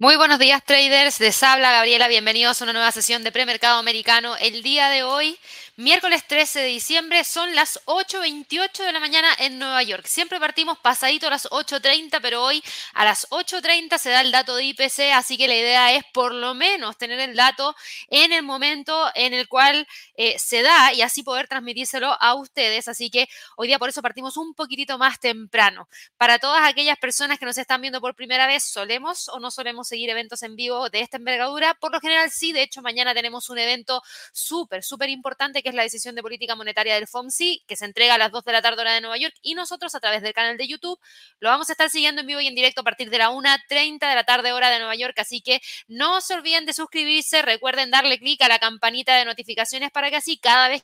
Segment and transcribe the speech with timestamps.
[0.00, 4.34] Muy buenos días traders, les habla Gabriela, bienvenidos a una nueva sesión de premercado americano.
[4.38, 5.38] El día de hoy
[5.80, 10.04] Miércoles 13 de diciembre son las 8.28 de la mañana en Nueva York.
[10.04, 14.56] Siempre partimos pasadito a las 8.30, pero hoy a las 8.30 se da el dato
[14.56, 17.74] de IPC, así que la idea es por lo menos tener el dato
[18.08, 22.86] en el momento en el cual eh, se da y así poder transmitírselo a ustedes.
[22.86, 25.88] Así que hoy día por eso partimos un poquitito más temprano.
[26.18, 29.89] Para todas aquellas personas que nos están viendo por primera vez, ¿solemos o no solemos
[29.90, 31.74] seguir eventos en vivo de esta envergadura?
[31.74, 34.02] Por lo general sí, de hecho mañana tenemos un evento
[34.32, 38.14] súper, súper importante que es la decisión de política monetaria del FOMC, que se entrega
[38.14, 40.32] a las 2 de la tarde hora de Nueva York, y nosotros a través del
[40.32, 40.98] canal de YouTube
[41.40, 44.08] lo vamos a estar siguiendo en vivo y en directo a partir de la 1.30
[44.08, 47.90] de la tarde hora de Nueva York, así que no se olviden de suscribirse, recuerden
[47.90, 50.82] darle clic a la campanita de notificaciones para que así cada vez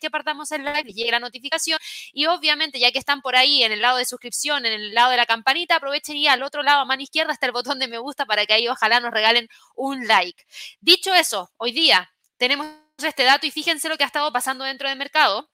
[0.00, 1.78] que partamos el live llegue la notificación
[2.12, 5.10] y obviamente ya que están por ahí en el lado de suscripción, en el lado
[5.10, 7.88] de la campanita, aprovechen y al otro lado a mano izquierda está el botón de
[7.88, 10.44] me gusta para que ahí ojalá nos regalen un like.
[10.80, 12.66] Dicho eso, hoy día tenemos
[12.98, 15.50] este dato y fíjense lo que ha estado pasando dentro del mercado.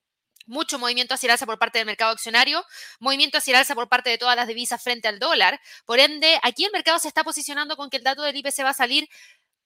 [0.47, 2.65] Mucho movimiento hacia el alza por parte del mercado accionario,
[3.01, 5.61] movimiento hacia el alza por parte de todas las divisas frente al dólar.
[5.85, 8.71] Por ende, aquí el mercado se está posicionando con que el dato del IPC va
[8.71, 9.09] a salir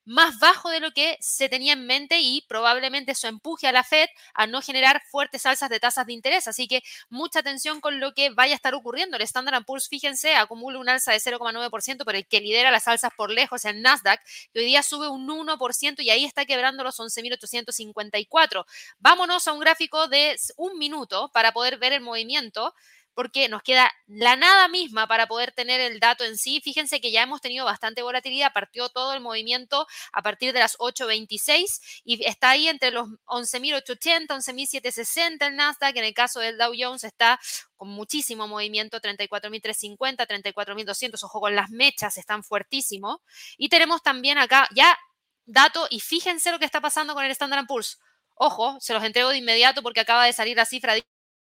[0.04, 3.84] más bajo de lo que se tenía en mente y probablemente eso empuje a la
[3.84, 6.48] Fed a no generar fuertes alzas de tasas de interés.
[6.48, 9.16] Así que mucha atención con lo que vaya a estar ocurriendo.
[9.16, 13.12] El Standard Poor's, fíjense, acumula un alza de 0,9%, pero el que lidera las alzas
[13.16, 14.20] por lejos es el Nasdaq,
[14.52, 18.64] que hoy día sube un 1% y ahí está quebrando los 11.854.
[18.98, 22.74] Vámonos a un gráfico de un minuto para poder ver el movimiento
[23.20, 26.62] porque nos queda la nada misma para poder tener el dato en sí.
[26.64, 30.78] Fíjense que ya hemos tenido bastante volatilidad, partió todo el movimiento a partir de las
[30.78, 36.72] 8.26 y está ahí entre los 11.880, 11.760 el Nasdaq, en el caso del Dow
[36.74, 37.38] Jones está
[37.76, 43.18] con muchísimo movimiento, 34.350, 34.200, ojo con las mechas, están fuertísimos.
[43.58, 44.98] Y tenemos también acá ya
[45.44, 47.98] dato y fíjense lo que está pasando con el Standard Poor's.
[48.34, 50.94] Ojo, se los entrego de inmediato porque acaba de salir la cifra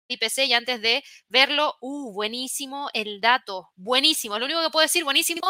[0.08, 4.38] IPC y antes de verlo, uh, buenísimo el dato, buenísimo.
[4.38, 5.40] Lo único que puedo decir, buenísimo,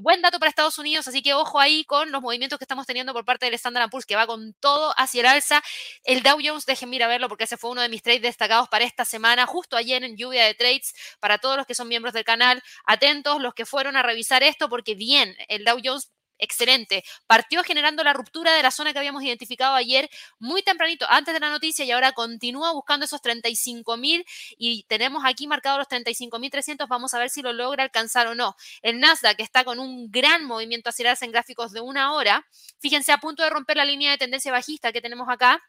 [0.00, 3.12] buen dato para Estados Unidos, así que ojo ahí con los movimientos que estamos teniendo
[3.12, 5.62] por parte del Standard Poor's, que va con todo hacia el alza.
[6.04, 8.68] El Dow Jones, déjenme ir a verlo porque ese fue uno de mis trades destacados
[8.68, 12.14] para esta semana, justo ayer en lluvia de trades, para todos los que son miembros
[12.14, 17.02] del canal, atentos los que fueron a revisar esto, porque bien, el Dow Jones excelente.
[17.26, 21.40] Partió generando la ruptura de la zona que habíamos identificado ayer muy tempranito, antes de
[21.40, 24.24] la noticia, y ahora continúa buscando esos 35 mil
[24.56, 26.88] y tenemos aquí marcado los 35 mil 300.
[26.88, 28.54] Vamos a ver si lo logra alcanzar o no.
[28.82, 32.46] El Nasdaq está con un gran movimiento hacia en gráficos de una hora.
[32.80, 35.62] Fíjense, a punto de romper la línea de tendencia bajista que tenemos acá.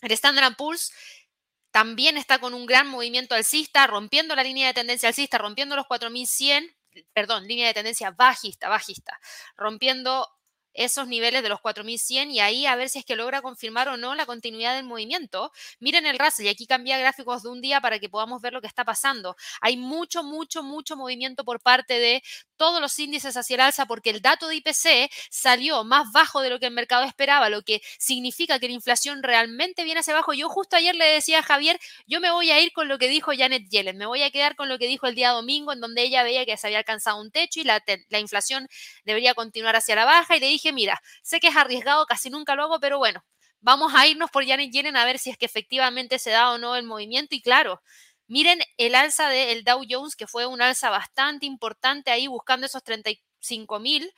[0.00, 0.92] El Standard Poor's
[1.70, 5.86] también está con un gran movimiento alcista, rompiendo la línea de tendencia alcista, rompiendo los
[5.86, 6.74] 4100
[7.12, 9.18] perdón, línea de tendencia bajista, bajista,
[9.56, 10.28] rompiendo
[10.78, 13.96] esos niveles de los 4100 y ahí a ver si es que logra confirmar o
[13.96, 15.52] no la continuidad del movimiento.
[15.80, 18.60] Miren el Russell y aquí cambia gráficos de un día para que podamos ver lo
[18.60, 19.36] que está pasando.
[19.60, 22.22] Hay mucho, mucho, mucho movimiento por parte de
[22.56, 26.50] todos los índices hacia el alza porque el dato de IPC salió más bajo de
[26.50, 30.32] lo que el mercado esperaba, lo que significa que la inflación realmente viene hacia abajo.
[30.32, 33.08] Yo justo ayer le decía a Javier, yo me voy a ir con lo que
[33.08, 35.80] dijo Janet Yellen, me voy a quedar con lo que dijo el día domingo en
[35.80, 38.68] donde ella veía que se había alcanzado un techo y la, la inflación
[39.04, 42.54] debería continuar hacia la baja y le dije, mira, sé que es arriesgado, casi nunca
[42.54, 43.24] lo hago, pero bueno,
[43.60, 46.58] vamos a irnos por Janet Yellen a ver si es que efectivamente se da o
[46.58, 47.82] no el movimiento y claro,
[48.28, 52.84] Miren el alza del Dow Jones, que fue un alza bastante importante ahí buscando esos
[52.84, 54.12] 35 mil.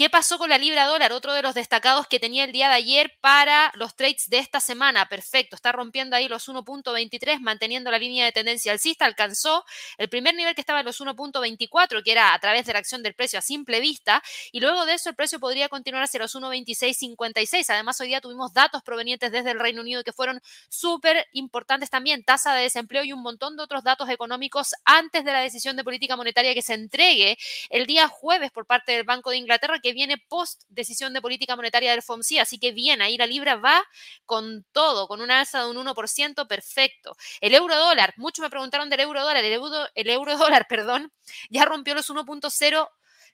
[0.00, 1.12] ¿Qué pasó con la libra dólar?
[1.12, 4.58] Otro de los destacados que tenía el día de ayer para los trades de esta
[4.58, 5.10] semana.
[5.10, 9.04] Perfecto, está rompiendo ahí los 1.23, manteniendo la línea de tendencia alcista.
[9.04, 9.62] Alcanzó
[9.98, 13.02] el primer nivel que estaba en los 1.24, que era a través de la acción
[13.02, 14.22] del precio a simple vista.
[14.52, 17.68] Y luego de eso el precio podría continuar hacia los 1.2656.
[17.68, 22.24] Además, hoy día tuvimos datos provenientes desde el Reino Unido que fueron súper importantes también.
[22.24, 25.84] Tasa de desempleo y un montón de otros datos económicos antes de la decisión de
[25.84, 27.36] política monetaria que se entregue
[27.68, 31.56] el día jueves por parte del Banco de Inglaterra, que viene post decisión de política
[31.56, 33.82] monetaria del FOMC, así que bien, ahí la libra va
[34.26, 37.16] con todo, con una alza de un 1%, perfecto.
[37.40, 41.12] El euro dólar, muchos me preguntaron del euro dólar, el euro, el euro dólar, perdón,
[41.48, 42.88] ya rompió los 1.0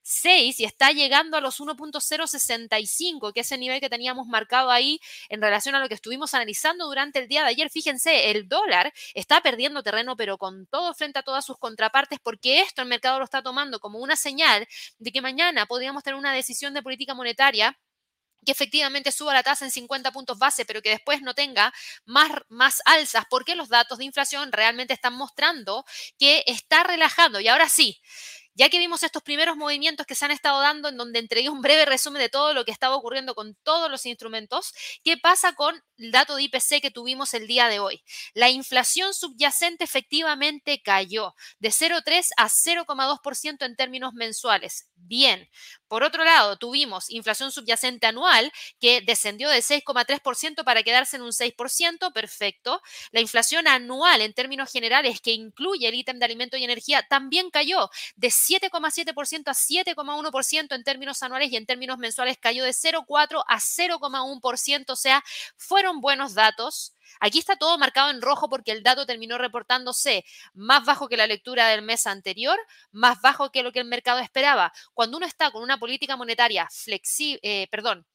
[0.06, 5.00] 6 y está llegando a los 1.065, que es el nivel que teníamos marcado ahí
[5.28, 7.70] en relación a lo que estuvimos analizando durante el día de ayer.
[7.70, 12.60] Fíjense, el dólar está perdiendo terreno, pero con todo frente a todas sus contrapartes, porque
[12.60, 14.68] esto el mercado lo está tomando como una señal
[14.98, 17.76] de que mañana podríamos tener una decisión de política monetaria
[18.44, 21.74] que efectivamente suba la tasa en 50 puntos base, pero que después no tenga
[22.04, 25.84] más, más alzas, porque los datos de inflación realmente están mostrando
[26.16, 27.40] que está relajando.
[27.40, 28.00] Y ahora sí,
[28.56, 31.60] Ya que vimos estos primeros movimientos que se han estado dando, en donde entregué un
[31.60, 34.72] breve resumen de todo lo que estaba ocurriendo con todos los instrumentos,
[35.04, 38.02] ¿qué pasa con el dato de IPC que tuvimos el día de hoy?
[38.32, 44.88] La inflación subyacente efectivamente cayó de 0,3 a 0,2% en términos mensuales.
[44.94, 45.48] Bien.
[45.88, 48.50] Por otro lado, tuvimos inflación subyacente anual
[48.80, 52.80] que descendió del 6,3% para quedarse en un 6%, perfecto.
[53.12, 57.50] La inflación anual en términos generales, que incluye el ítem de alimento y energía, también
[57.50, 63.42] cayó de 7,7% a 7,1% en términos anuales y en términos mensuales cayó de 0,4
[63.46, 65.24] a 0,1%, o sea,
[65.56, 66.94] fueron buenos datos.
[67.20, 71.26] Aquí está todo marcado en rojo porque el dato terminó reportándose más bajo que la
[71.26, 72.58] lectura del mes anterior,
[72.92, 74.72] más bajo que lo que el mercado esperaba.
[74.94, 78.06] Cuando uno está con una política monetaria flexible, eh, perdón,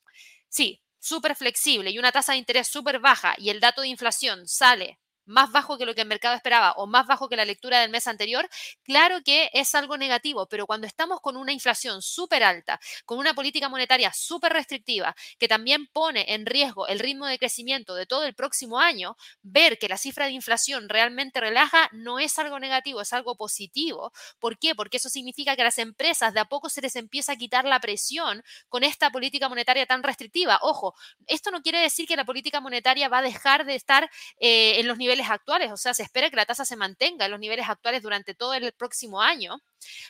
[0.49, 4.47] sí, súper flexible y una tasa de interés súper baja y el dato de inflación
[4.47, 4.99] sale
[5.31, 7.89] más bajo que lo que el mercado esperaba o más bajo que la lectura del
[7.89, 8.47] mes anterior,
[8.83, 13.33] claro que es algo negativo, pero cuando estamos con una inflación súper alta, con una
[13.33, 18.25] política monetaria súper restrictiva, que también pone en riesgo el ritmo de crecimiento de todo
[18.25, 23.01] el próximo año, ver que la cifra de inflación realmente relaja no es algo negativo,
[23.01, 24.11] es algo positivo.
[24.39, 24.75] ¿Por qué?
[24.75, 27.65] Porque eso significa que a las empresas de a poco se les empieza a quitar
[27.65, 30.59] la presión con esta política monetaria tan restrictiva.
[30.61, 30.95] Ojo,
[31.27, 34.87] esto no quiere decir que la política monetaria va a dejar de estar eh, en
[34.87, 37.69] los niveles actuales, o sea, se espera que la tasa se mantenga en los niveles
[37.69, 39.61] actuales durante todo el próximo año,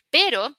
[0.09, 0.55] pero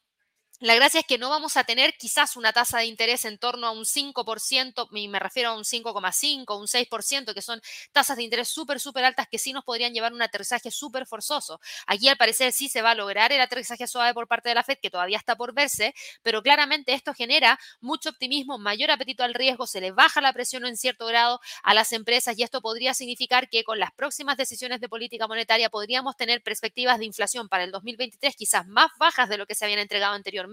[0.62, 3.66] la gracia es que no vamos a tener quizás una tasa de interés en torno
[3.66, 7.60] a un 5%, y me refiero a un 5,5, un 6%, que son
[7.90, 11.04] tasas de interés súper, súper altas que sí nos podrían llevar a un aterrizaje súper
[11.04, 11.60] forzoso.
[11.88, 14.62] Aquí al parecer sí se va a lograr el aterrizaje suave por parte de la
[14.62, 19.34] Fed, que todavía está por verse, pero claramente esto genera mucho optimismo, mayor apetito al
[19.34, 22.94] riesgo, se le baja la presión en cierto grado a las empresas y esto podría
[22.94, 27.64] significar que con las próximas decisiones de política monetaria podríamos tener perspectivas de inflación para
[27.64, 30.51] el 2023 quizás más bajas de lo que se habían entregado anteriormente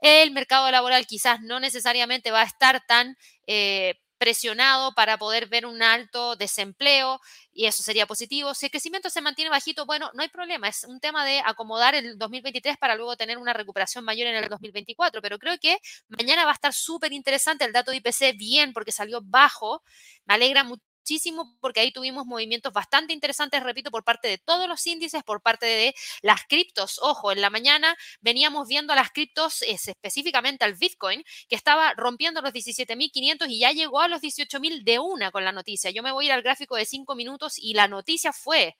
[0.00, 3.16] el mercado laboral quizás no necesariamente va a estar tan
[3.46, 7.20] eh, presionado para poder ver un alto desempleo
[7.52, 8.54] y eso sería positivo.
[8.54, 11.94] Si el crecimiento se mantiene bajito, bueno, no hay problema, es un tema de acomodar
[11.94, 15.78] el 2023 para luego tener una recuperación mayor en el 2024, pero creo que
[16.08, 19.82] mañana va a estar súper interesante el dato de IPC bien porque salió bajo.
[20.26, 24.66] Me alegra mucho muchísimo porque ahí tuvimos movimientos bastante interesantes, repito, por parte de todos
[24.66, 26.98] los índices, por parte de las criptos.
[27.02, 32.40] Ojo, en la mañana veníamos viendo a las criptos, específicamente al Bitcoin, que estaba rompiendo
[32.40, 35.90] los 17.500 y ya llegó a los 18.000 de una con la noticia.
[35.90, 38.74] Yo me voy a ir al gráfico de 5 minutos y la noticia fue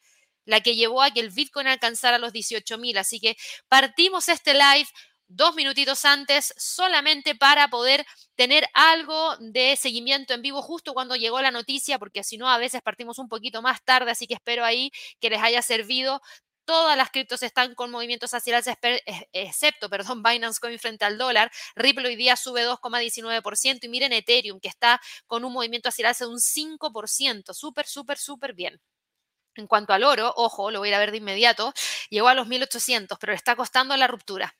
[0.46, 2.96] la que llevó a que el Bitcoin alcanzara los 18.000.
[2.96, 3.36] Así que
[3.68, 4.88] partimos este live
[5.36, 11.40] dos minutitos antes solamente para poder tener algo de seguimiento en vivo justo cuando llegó
[11.40, 14.64] la noticia, porque si no, a veces partimos un poquito más tarde, así que espero
[14.64, 16.20] ahí que les haya servido.
[16.66, 18.64] Todas las criptos están con movimientos hacia el
[19.06, 21.50] eh, excepto, perdón, Binance Coin frente al dólar.
[21.76, 26.06] Ripple hoy día sube 2,19% y miren Ethereum que está con un movimiento hacia el
[26.08, 27.52] alza de un 5%.
[27.52, 28.80] Súper, súper, súper bien.
[29.56, 31.72] En cuanto al oro, ojo, lo voy a ir a ver de inmediato,
[32.10, 34.54] llegó a los 1800, pero le está costando la ruptura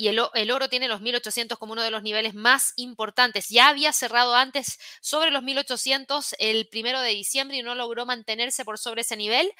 [0.00, 3.50] y el, oro tiene los 1800 como uno de los niveles más importantes.
[3.50, 8.64] Ya había cerrado antes sobre los 1800 el primero de diciembre y no logró mantenerse
[8.64, 9.52] por sobre ese nivel.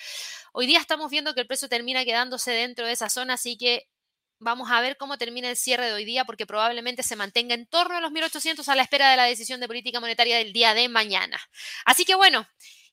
[0.55, 3.91] Hoy día estamos viendo que el precio termina quedándose dentro de esa zona, así que
[4.39, 7.67] vamos a ver cómo termina el cierre de hoy día porque probablemente se mantenga en
[7.67, 10.73] torno a los 1800 a la espera de la decisión de política monetaria del día
[10.73, 11.39] de mañana.
[11.85, 12.49] Así que bueno,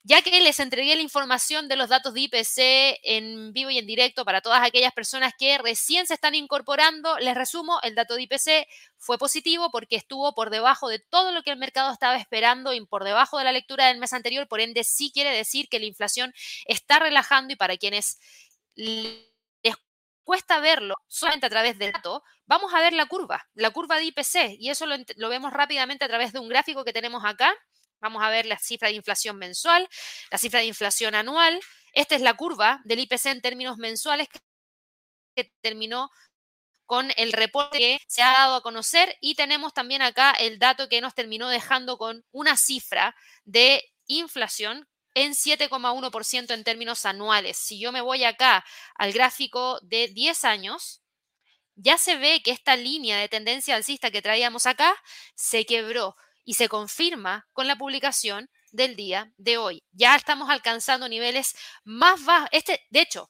[0.08, 3.86] ya que les entregué la información de los datos de IPC en vivo y en
[3.86, 8.22] directo para todas aquellas personas que recién se están incorporando, les resumo, el dato de
[8.22, 12.72] IPC fue positivo porque estuvo por debajo de todo lo que el mercado estaba esperando
[12.74, 15.78] y por debajo de la lectura del mes anterior, por ende sí quiere decir que
[15.78, 16.34] la inflación
[16.68, 18.18] está relajando y para quienes
[18.76, 19.76] les
[20.24, 24.06] cuesta verlo solamente a través del dato, vamos a ver la curva, la curva de
[24.06, 27.54] IPC y eso lo, lo vemos rápidamente a través de un gráfico que tenemos acá.
[28.00, 29.88] Vamos a ver la cifra de inflación mensual,
[30.32, 31.60] la cifra de inflación anual.
[31.94, 34.28] Esta es la curva del IPC en términos mensuales
[35.36, 36.10] que terminó
[36.86, 40.88] con el reporte que se ha dado a conocer y tenemos también acá el dato
[40.88, 47.58] que nos terminó dejando con una cifra de inflación en 7,1% en términos anuales.
[47.58, 48.64] Si yo me voy acá
[48.96, 51.02] al gráfico de 10 años,
[51.76, 54.96] ya se ve que esta línea de tendencia alcista que traíamos acá
[55.36, 56.16] se quebró
[56.48, 59.84] y se confirma con la publicación del día de hoy.
[59.92, 62.48] Ya estamos alcanzando niveles más bajos.
[62.54, 63.30] Este, de hecho,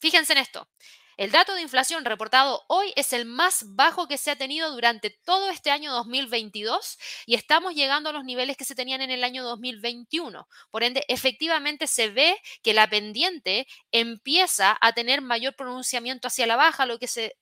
[0.00, 0.68] fíjense en esto.
[1.16, 5.10] El dato de inflación reportado hoy es el más bajo que se ha tenido durante
[5.10, 9.22] todo este año 2022 y estamos llegando a los niveles que se tenían en el
[9.22, 10.48] año 2021.
[10.72, 16.56] Por ende, efectivamente se ve que la pendiente empieza a tener mayor pronunciamiento hacia la
[16.56, 17.36] baja, lo que, se,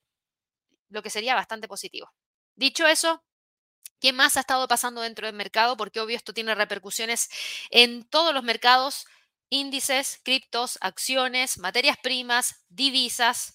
[0.90, 2.12] lo que sería bastante positivo.
[2.56, 3.22] Dicho eso,
[4.00, 5.76] ¿Qué más ha estado pasando dentro del mercado?
[5.76, 7.28] Porque obvio esto tiene repercusiones
[7.70, 9.06] en todos los mercados,
[9.50, 13.54] índices, criptos, acciones, materias primas, divisas.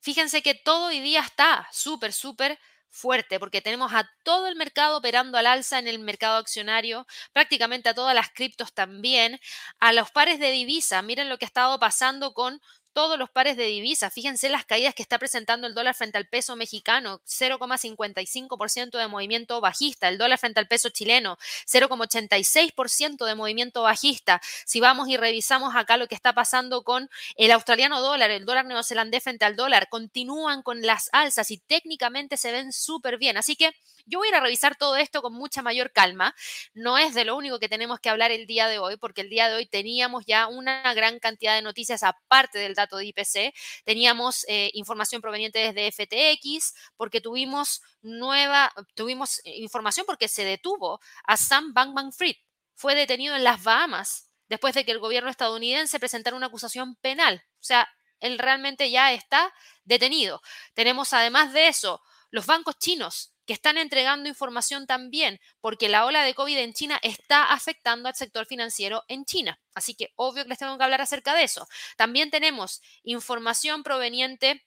[0.00, 2.58] Fíjense que todo hoy día está súper, súper
[2.92, 7.88] fuerte porque tenemos a todo el mercado operando al alza en el mercado accionario, prácticamente
[7.88, 9.40] a todas las criptos también,
[9.80, 11.02] a los pares de divisa.
[11.02, 12.60] Miren lo que ha estado pasando con
[12.92, 14.12] todos los pares de divisas.
[14.12, 19.60] Fíjense las caídas que está presentando el dólar frente al peso mexicano, 0,55% de movimiento
[19.60, 24.40] bajista, el dólar frente al peso chileno, 0,86% de movimiento bajista.
[24.64, 28.66] Si vamos y revisamos acá lo que está pasando con el australiano dólar, el dólar
[28.66, 33.36] neozelandés frente al dólar, continúan con las alzas y técnicamente se ven súper bien.
[33.36, 33.72] Así que
[34.06, 36.34] yo voy a ir a revisar todo esto con mucha mayor calma.
[36.74, 39.28] No es de lo único que tenemos que hablar el día de hoy, porque el
[39.28, 43.54] día de hoy teníamos ya una gran cantidad de noticias aparte del dato de IPC.
[43.84, 51.36] Teníamos eh, información proveniente desde FTX, porque tuvimos nueva, tuvimos información porque se detuvo a
[51.36, 52.36] Sam Bankman Fried.
[52.74, 57.42] Fue detenido en las Bahamas después de que el gobierno estadounidense presentara una acusación penal.
[57.60, 57.88] O sea,
[58.20, 59.52] él realmente ya está
[59.84, 60.42] detenido.
[60.74, 66.22] Tenemos además de eso los bancos chinos que están entregando información también, porque la ola
[66.24, 69.58] de COVID en China está afectando al sector financiero en China.
[69.74, 71.66] Así que obvio que les tengo que hablar acerca de eso.
[71.96, 74.64] También tenemos información proveniente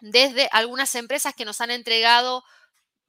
[0.00, 2.44] desde algunas empresas que nos han entregado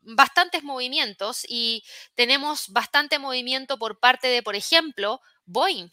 [0.01, 1.83] bastantes movimientos y
[2.15, 5.89] tenemos bastante movimiento por parte de, por ejemplo, Boeing.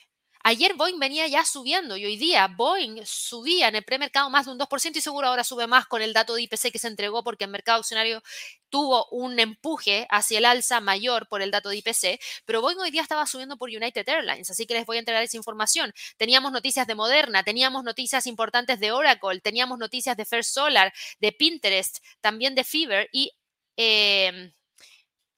[0.46, 4.52] Ayer Boeing venía ya subiendo y hoy día Boeing subía en el premercado más de
[4.52, 7.24] un 2% y seguro ahora sube más con el dato de IPC que se entregó
[7.24, 8.22] porque el mercado accionario
[8.68, 12.90] tuvo un empuje hacia el alza mayor por el dato de IPC, pero Boeing hoy
[12.90, 15.94] día estaba subiendo por United Airlines, así que les voy a entregar esa información.
[16.18, 21.32] Teníamos noticias de Moderna, teníamos noticias importantes de Oracle, teníamos noticias de First Solar, de
[21.32, 23.32] Pinterest, también de Fever y
[23.78, 24.52] eh,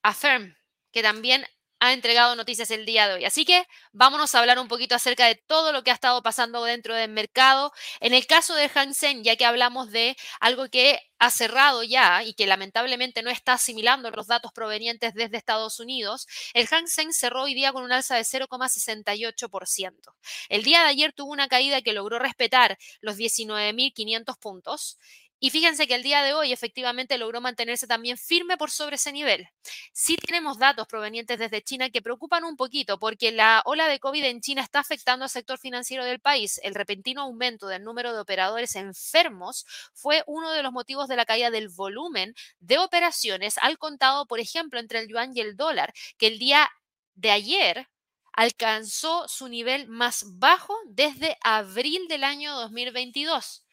[0.03, 0.57] Affirm,
[0.91, 1.47] que también
[1.81, 3.25] ha entregado noticias el día de hoy.
[3.25, 6.65] Así que vámonos a hablar un poquito acerca de todo lo que ha estado pasando
[6.65, 7.73] dentro del mercado.
[8.01, 12.23] En el caso de Hang Seng, ya que hablamos de algo que ha cerrado ya
[12.25, 17.13] y que lamentablemente no está asimilando los datos provenientes desde Estados Unidos, el Hang Seng
[17.13, 20.15] cerró hoy día con un alza de 0,68%.
[20.49, 24.99] El día de ayer tuvo una caída que logró respetar los 19.500 puntos
[25.39, 29.13] y fíjense que el día de hoy efectivamente logró mantenerse también firme por sobre ese
[29.13, 29.49] nivel.
[29.93, 34.25] Sí tenemos datos provenientes desde China que preocupan un poquito porque la ola de COVID
[34.25, 36.59] en China está afectando al sector financiero del país.
[36.63, 41.27] El repentino aumento del número de operadores enfermos fue uno de los motivos de la
[41.27, 45.93] caída del volumen de operaciones al contado, por ejemplo, entre el yuan y el dólar,
[46.17, 46.71] que el día
[47.15, 47.89] de ayer
[48.33, 53.66] alcanzó su nivel más bajo desde abril del año 2022.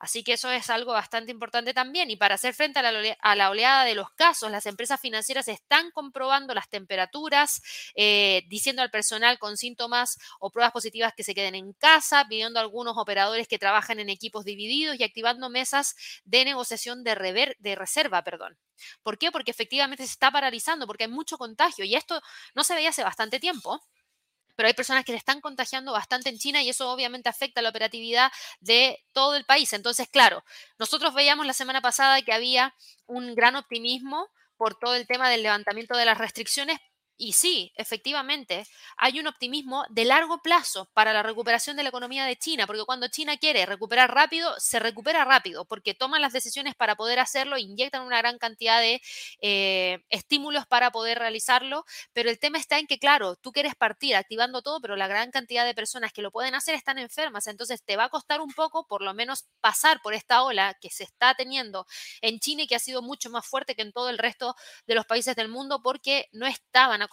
[0.00, 2.10] Así que eso es algo bastante importante también.
[2.10, 6.54] Y para hacer frente a la, oleada de los casos, las empresas financieras están comprobando
[6.54, 7.62] las temperaturas,
[7.94, 12.58] eh, diciendo al personal con síntomas o pruebas positivas que se queden en casa, pidiendo
[12.58, 17.56] a algunos operadores que trabajan en equipos divididos y activando mesas de negociación de, rever,
[17.58, 18.24] de reserva.
[18.24, 18.56] Perdón.
[19.02, 19.30] ¿Por qué?
[19.30, 22.22] Porque efectivamente se está paralizando, porque hay mucho contagio y esto
[22.54, 23.82] no se veía hace bastante tiempo
[24.56, 27.70] pero hay personas que se están contagiando bastante en China y eso obviamente afecta la
[27.70, 28.30] operatividad
[28.60, 29.72] de todo el país.
[29.72, 30.44] Entonces, claro,
[30.78, 32.74] nosotros veíamos la semana pasada que había
[33.06, 36.78] un gran optimismo por todo el tema del levantamiento de las restricciones,
[37.20, 42.24] y sí, efectivamente, hay un optimismo de largo plazo para la recuperación de la economía
[42.24, 46.74] de China, porque cuando China quiere recuperar rápido, se recupera rápido, porque toman las decisiones
[46.74, 49.02] para poder hacerlo, inyectan una gran cantidad de
[49.42, 51.84] eh, estímulos para poder realizarlo,
[52.14, 55.30] pero el tema está en que, claro, tú quieres partir activando todo, pero la gran
[55.30, 58.52] cantidad de personas que lo pueden hacer están enfermas, entonces te va a costar un
[58.54, 61.86] poco, por lo menos, pasar por esta ola que se está teniendo
[62.22, 64.94] en China y que ha sido mucho más fuerte que en todo el resto de
[64.94, 67.09] los países del mundo, porque no estaban acostumbrados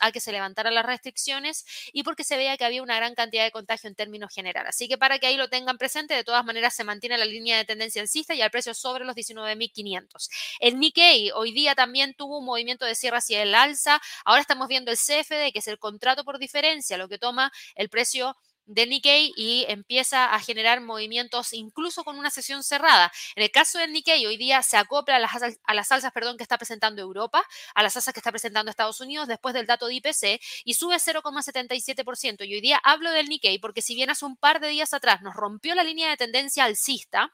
[0.00, 3.44] a que se levantaran las restricciones y porque se veía que había una gran cantidad
[3.44, 4.70] de contagio en términos generales.
[4.70, 7.56] Así que para que ahí lo tengan presente, de todas maneras se mantiene la línea
[7.56, 10.28] de tendencia alcista y el precio sobre los 19.500.
[10.60, 14.00] El Nikkei hoy día también tuvo un movimiento de cierre hacia el alza.
[14.24, 17.88] Ahora estamos viendo el CFD, que es el contrato por diferencia, lo que toma el
[17.88, 23.12] precio de Nikkei y empieza a generar movimientos incluso con una sesión cerrada.
[23.34, 25.32] En el caso del Nikkei, hoy día se acopla a las,
[25.64, 27.42] a las alzas perdón, que está presentando Europa,
[27.74, 30.96] a las alzas que está presentando Estados Unidos después del dato de IPC y sube
[30.96, 32.46] 0,77%.
[32.46, 35.22] Y hoy día hablo del Nikkei porque si bien hace un par de días atrás
[35.22, 37.32] nos rompió la línea de tendencia alcista,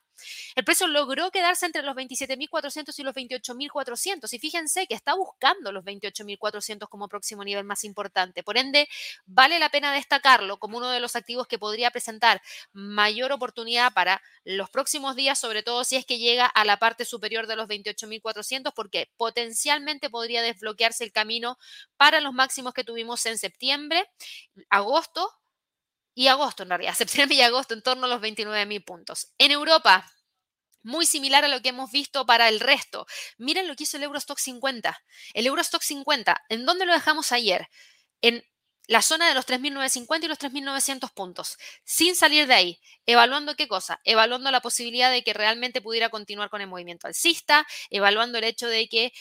[0.54, 5.72] El precio logró quedarse entre los 27.400 y los 28.400 y fíjense que está buscando
[5.72, 8.42] los 28.400 como próximo nivel más importante.
[8.42, 8.88] Por ende,
[9.26, 14.22] vale la pena destacarlo como uno de los activos que podría presentar mayor oportunidad para
[14.44, 17.68] los próximos días, sobre todo si es que llega a la parte superior de los
[17.68, 21.58] 28.400, porque potencialmente podría desbloquearse el camino
[21.96, 24.08] para los máximos que tuvimos en septiembre,
[24.70, 25.30] agosto
[26.14, 29.32] y agosto en realidad, septiembre y agosto en torno a los 29.000 puntos.
[29.38, 30.10] En Europa,
[30.82, 33.06] muy similar a lo que hemos visto para el resto.
[33.38, 35.00] Miren lo que hizo el Eurostock 50.
[35.34, 37.68] El Eurostock 50, ¿en dónde lo dejamos ayer?
[38.20, 38.44] En
[38.88, 43.68] la zona de los 3.950 y los 3.900 puntos, sin salir de ahí, evaluando qué
[43.68, 48.44] cosa, evaluando la posibilidad de que realmente pudiera continuar con el movimiento alcista, evaluando el
[48.44, 49.12] hecho de que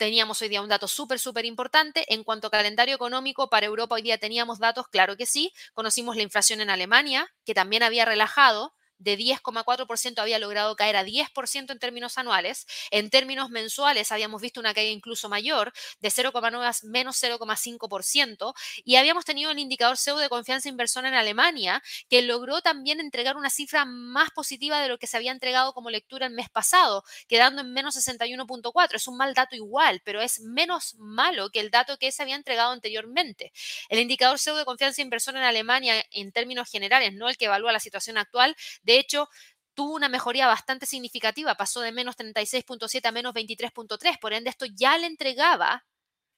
[0.00, 2.06] teníamos hoy día un dato súper, súper importante.
[2.08, 5.52] En cuanto a calendario económico, para Europa hoy día teníamos datos, claro que sí.
[5.74, 11.04] Conocimos la inflación en Alemania, que también había relajado de 10,4% había logrado caer a
[11.04, 12.66] 10% en términos anuales.
[12.90, 18.54] En términos mensuales habíamos visto una caída incluso mayor de 0,9 a menos 0,5%
[18.84, 23.36] y habíamos tenido el indicador CEO de confianza inversora en Alemania que logró también entregar
[23.36, 27.04] una cifra más positiva de lo que se había entregado como lectura el mes pasado,
[27.26, 28.94] quedando en menos 61.4.
[28.94, 32.36] Es un mal dato igual, pero es menos malo que el dato que se había
[32.36, 33.52] entregado anteriormente.
[33.88, 37.72] El indicador CEO de confianza inversora en Alemania en términos generales, no el que evalúa
[37.72, 38.56] la situación actual,
[38.98, 39.28] hecho,
[39.74, 44.66] tuvo una mejoría bastante significativa, pasó de menos 36.7 a menos 23.3, por ende esto
[44.66, 45.84] ya le entregaba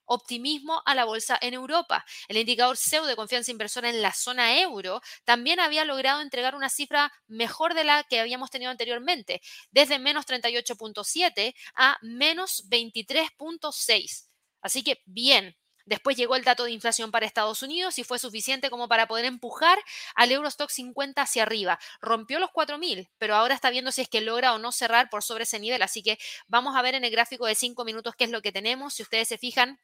[0.04, 2.04] optimismo a la bolsa en Europa.
[2.28, 6.68] El indicador CEO de confianza inversora en la zona euro también había logrado entregar una
[6.68, 14.28] cifra mejor de la que habíamos tenido anteriormente, desde menos 38.7 a menos 23.6.
[14.60, 18.70] Así que bien, Después llegó el dato de inflación para Estados Unidos y fue suficiente
[18.70, 19.78] como para poder empujar
[20.14, 21.78] al Eurostock 50 hacia arriba.
[22.00, 25.22] Rompió los 4.000, pero ahora está viendo si es que logra o no cerrar por
[25.22, 25.82] sobre ese nivel.
[25.82, 28.52] Así que vamos a ver en el gráfico de 5 minutos qué es lo que
[28.52, 28.94] tenemos.
[28.94, 29.80] Si ustedes se fijan,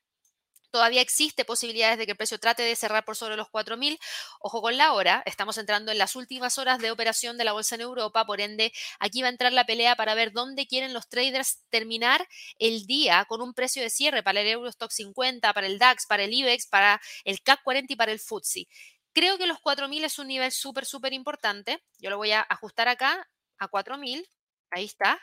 [0.71, 3.99] Todavía existe posibilidades de que el precio trate de cerrar por sobre los 4.000.
[4.41, 7.75] Ojo con la hora, estamos entrando en las últimas horas de operación de la bolsa
[7.77, 11.09] en Europa, por ende aquí va a entrar la pelea para ver dónde quieren los
[11.09, 12.27] traders terminar
[12.59, 16.25] el día con un precio de cierre para el Eurostock 50, para el DAX, para
[16.25, 18.69] el IBEX, para el CAC 40 y para el FTSE.
[19.13, 21.83] Creo que los 4.000 es un nivel súper, súper importante.
[21.99, 23.29] Yo lo voy a ajustar acá
[23.59, 24.25] a 4.000.
[24.71, 25.19] Ahí está.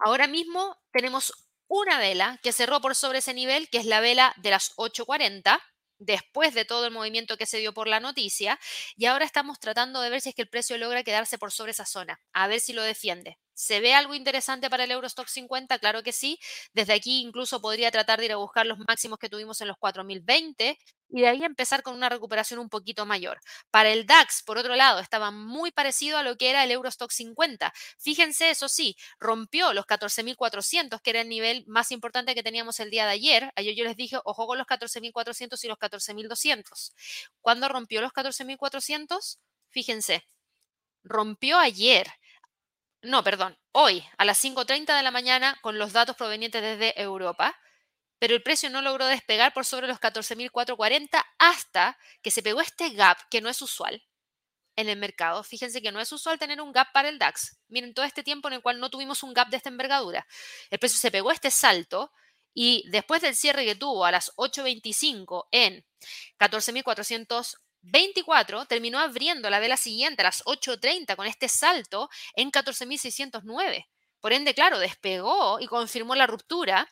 [0.00, 1.32] Ahora mismo tenemos
[1.68, 5.60] una vela que cerró por sobre ese nivel, que es la vela de las 8.40,
[5.98, 8.58] después de todo el movimiento que se dio por la noticia,
[8.96, 11.72] y ahora estamos tratando de ver si es que el precio logra quedarse por sobre
[11.72, 13.38] esa zona, a ver si lo defiende.
[13.54, 15.78] ¿Se ve algo interesante para el Eurostock 50?
[15.78, 16.38] Claro que sí.
[16.72, 19.78] Desde aquí incluso podría tratar de ir a buscar los máximos que tuvimos en los
[19.78, 20.78] 4020
[21.10, 23.38] y de ahí empezar con una recuperación un poquito mayor.
[23.70, 27.10] Para el DAX, por otro lado, estaba muy parecido a lo que era el Eurostock
[27.12, 27.72] 50.
[27.98, 32.90] Fíjense, eso sí, rompió los 14.400, que era el nivel más importante que teníamos el
[32.90, 33.52] día de ayer.
[33.56, 36.92] Ayer yo les dije, ojo con los 14.400 y los 14.200.
[37.40, 39.38] ¿Cuándo rompió los 14.400?
[39.70, 40.24] Fíjense,
[41.04, 42.08] rompió ayer.
[43.04, 47.56] No, perdón, hoy a las 5.30 de la mañana con los datos provenientes desde Europa
[48.24, 52.88] pero el precio no logró despegar por sobre los 14.440 hasta que se pegó este
[52.88, 54.02] gap que no es usual
[54.76, 55.44] en el mercado.
[55.44, 57.58] Fíjense que no es usual tener un gap para el DAX.
[57.68, 60.26] Miren, todo este tiempo en el cual no tuvimos un gap de esta envergadura.
[60.70, 62.12] El precio se pegó este salto
[62.54, 65.84] y después del cierre que tuvo a las 8.25 en
[67.92, 73.86] 14.424, terminó abriendo la vela siguiente a las 8.30 con este salto en 14.609.
[74.20, 76.88] Por ende, claro, despegó y confirmó la ruptura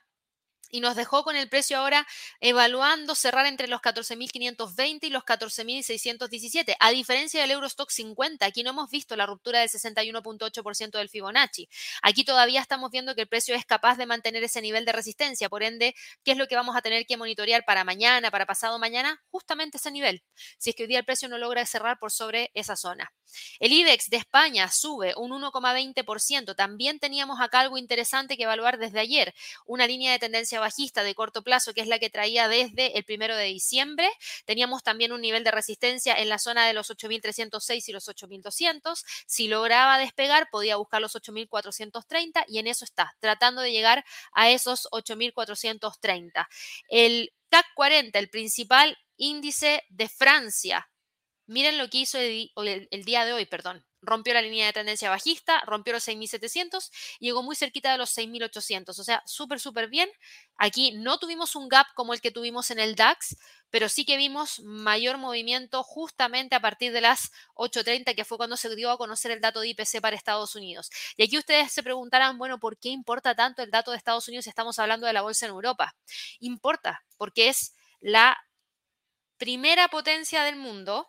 [0.71, 2.07] y nos dejó con el precio ahora
[2.41, 6.77] evaluando cerrar entre los 14.520 y los 14.617.
[6.81, 11.69] A diferencia del Eurostock 50, aquí no hemos visto la ruptura del 61.8% del Fibonacci.
[12.01, 15.49] Aquí todavía estamos viendo que el precio es capaz de mantener ese nivel de resistencia.
[15.49, 15.95] Por ende,
[16.25, 19.23] ¿qué es lo que vamos a tener que monitorear para mañana, para pasado mañana?
[19.31, 20.23] Justamente ese nivel.
[20.59, 23.13] Si es que hoy día el precio no logra cerrar por sobre esa zona.
[23.61, 26.55] El IBEX de España sube un 1,20%.
[26.55, 29.35] También teníamos acá algo interesante que evaluar desde ayer.
[29.67, 33.05] Una línea de tendencia bajista de corto plazo, que es la que traía desde el
[33.05, 34.09] primero de diciembre.
[34.45, 39.05] Teníamos también un nivel de resistencia en la zona de los 8.306 y los 8.200.
[39.27, 44.51] Si lograba despegar, podía buscar los 8.430 y en eso está, tratando de llegar a
[44.51, 46.49] esos 8.430.
[46.89, 50.89] El CAC 40, el principal índice de Francia,
[51.47, 53.85] Miren lo que hizo el, día de hoy, perdón.
[54.03, 58.17] Rompió la línea de tendencia bajista, rompió los 6.700 y llegó muy cerquita de los
[58.17, 58.99] 6.800.
[58.99, 60.11] O sea, súper, súper bien.
[60.57, 63.37] Aquí no tuvimos un gap como el que tuvimos en el DAX,
[63.71, 68.57] pero sí que vimos mayor movimiento justamente a partir de las 8.30, que fue cuando
[68.57, 70.91] se dio a conocer el dato de IPC para Estados Unidos.
[71.17, 74.45] Y aquí ustedes se preguntarán, bueno, ¿por qué importa tanto el dato de Estados Unidos
[74.45, 75.95] si estamos hablando de la bolsa en Europa?
[76.41, 78.37] Importa, porque es la
[79.39, 81.09] primera potencia del mundo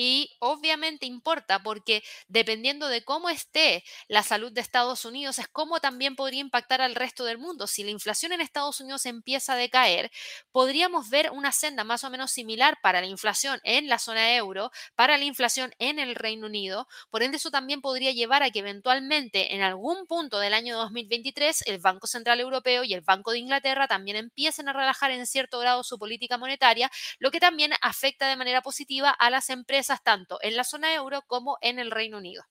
[0.00, 5.80] y obviamente importa porque dependiendo de cómo esté la salud de Estados Unidos es cómo
[5.80, 7.66] también podría impactar al resto del mundo.
[7.66, 10.12] Si la inflación en Estados Unidos empieza a decaer,
[10.52, 14.70] podríamos ver una senda más o menos similar para la inflación en la zona euro,
[14.94, 16.86] para la inflación en el Reino Unido.
[17.10, 21.64] Por ende, eso también podría llevar a que eventualmente en algún punto del año 2023
[21.66, 25.58] el Banco Central Europeo y el Banco de Inglaterra también empiecen a relajar en cierto
[25.58, 30.38] grado su política monetaria, lo que también afecta de manera positiva a las empresas tanto
[30.42, 32.44] en la zona euro como en el Reino Unido.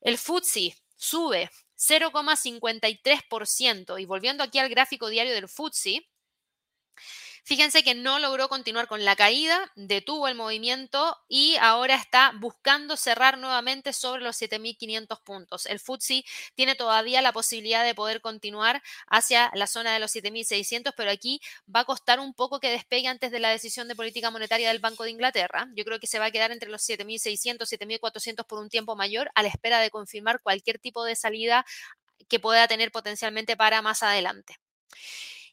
[0.00, 6.08] El FTSE sube 0,53% y volviendo aquí al gráfico diario del FTSE,
[7.44, 12.96] Fíjense que no logró continuar con la caída, detuvo el movimiento y ahora está buscando
[12.96, 15.66] cerrar nuevamente sobre los 7.500 puntos.
[15.66, 16.24] El FTSE
[16.54, 21.40] tiene todavía la posibilidad de poder continuar hacia la zona de los 7.600, pero aquí
[21.74, 24.78] va a costar un poco que despegue antes de la decisión de política monetaria del
[24.78, 25.68] Banco de Inglaterra.
[25.74, 29.30] Yo creo que se va a quedar entre los 7.600, 7.400 por un tiempo mayor
[29.34, 31.64] a la espera de confirmar cualquier tipo de salida
[32.28, 34.58] que pueda tener potencialmente para más adelante.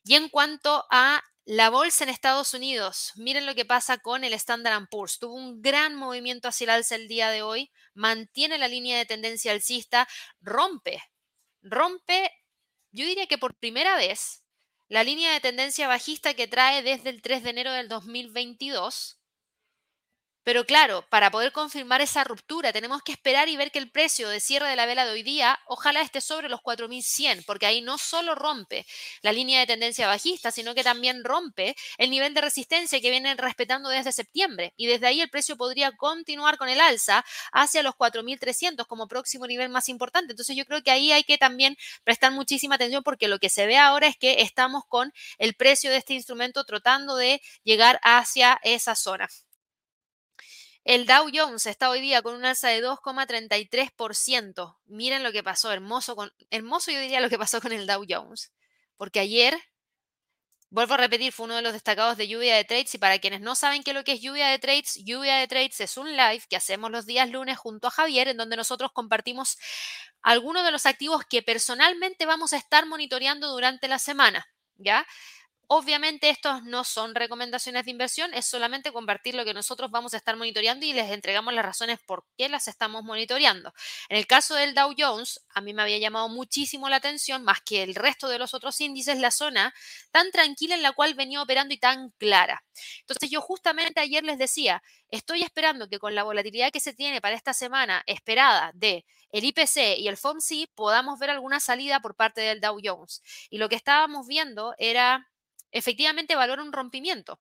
[0.04, 4.34] Y en cuanto a la bolsa en Estados Unidos, miren lo que pasa con el
[4.34, 5.18] Standard Poor's.
[5.18, 9.06] Tuvo un gran movimiento hacia el alza el día de hoy, mantiene la línea de
[9.06, 10.10] tendencia alcista,
[10.42, 11.02] rompe,
[11.62, 12.34] rompe,
[12.92, 14.44] yo diría que por primera vez,
[14.90, 19.17] la línea de tendencia bajista que trae desde el 3 de enero del 2022
[20.48, 24.30] pero claro, para poder confirmar esa ruptura tenemos que esperar y ver que el precio
[24.30, 27.82] de cierre de la vela de hoy día ojalá esté sobre los 4.100, porque ahí
[27.82, 28.86] no solo rompe
[29.24, 33.38] la línea de tendencia bajista, sino que también rompe el nivel de resistencia que vienen
[33.38, 34.74] respetando desde septiembre.
[34.78, 39.48] Y desde ahí el precio podría continuar con el alza hacia los 4.300 como próximo
[39.48, 40.32] nivel más importante.
[40.32, 43.66] Entonces yo creo que ahí hay que también prestar muchísima atención porque lo que se
[43.66, 48.62] ve ahora es que estamos con el precio de este instrumento tratando de llegar hacia
[48.64, 49.28] esa zona.
[50.88, 54.78] El Dow Jones está hoy día con un alza de 2,33%.
[54.86, 56.16] Miren lo que pasó, hermoso,
[56.50, 58.54] hermoso yo diría lo que pasó con el Dow Jones.
[58.96, 59.62] Porque ayer,
[60.70, 62.96] vuelvo a repetir, fue uno de los destacados de lluvia de trades.
[62.96, 65.48] Y para quienes no saben qué es lo que es lluvia de trades, lluvia de
[65.50, 68.94] trades es un live que hacemos los días lunes junto a Javier, en donde nosotros
[68.94, 69.58] compartimos
[70.22, 74.48] algunos de los activos que personalmente vamos a estar monitoreando durante la semana.
[74.78, 75.06] ¿Ya?
[75.70, 80.18] Obviamente estos no son recomendaciones de inversión, es solamente compartir lo que nosotros vamos a
[80.18, 83.74] estar monitoreando y les entregamos las razones por qué las estamos monitoreando.
[84.08, 87.60] En el caso del Dow Jones, a mí me había llamado muchísimo la atención, más
[87.62, 89.74] que el resto de los otros índices, la zona
[90.12, 92.64] tan tranquila en la cual venía operando y tan clara.
[93.02, 97.20] Entonces yo justamente ayer les decía, estoy esperando que con la volatilidad que se tiene
[97.20, 102.16] para esta semana esperada de el IPC y el FOMC podamos ver alguna salida por
[102.16, 103.22] parte del Dow Jones.
[103.50, 105.28] Y lo que estábamos viendo era
[105.72, 107.40] efectivamente valora un rompimiento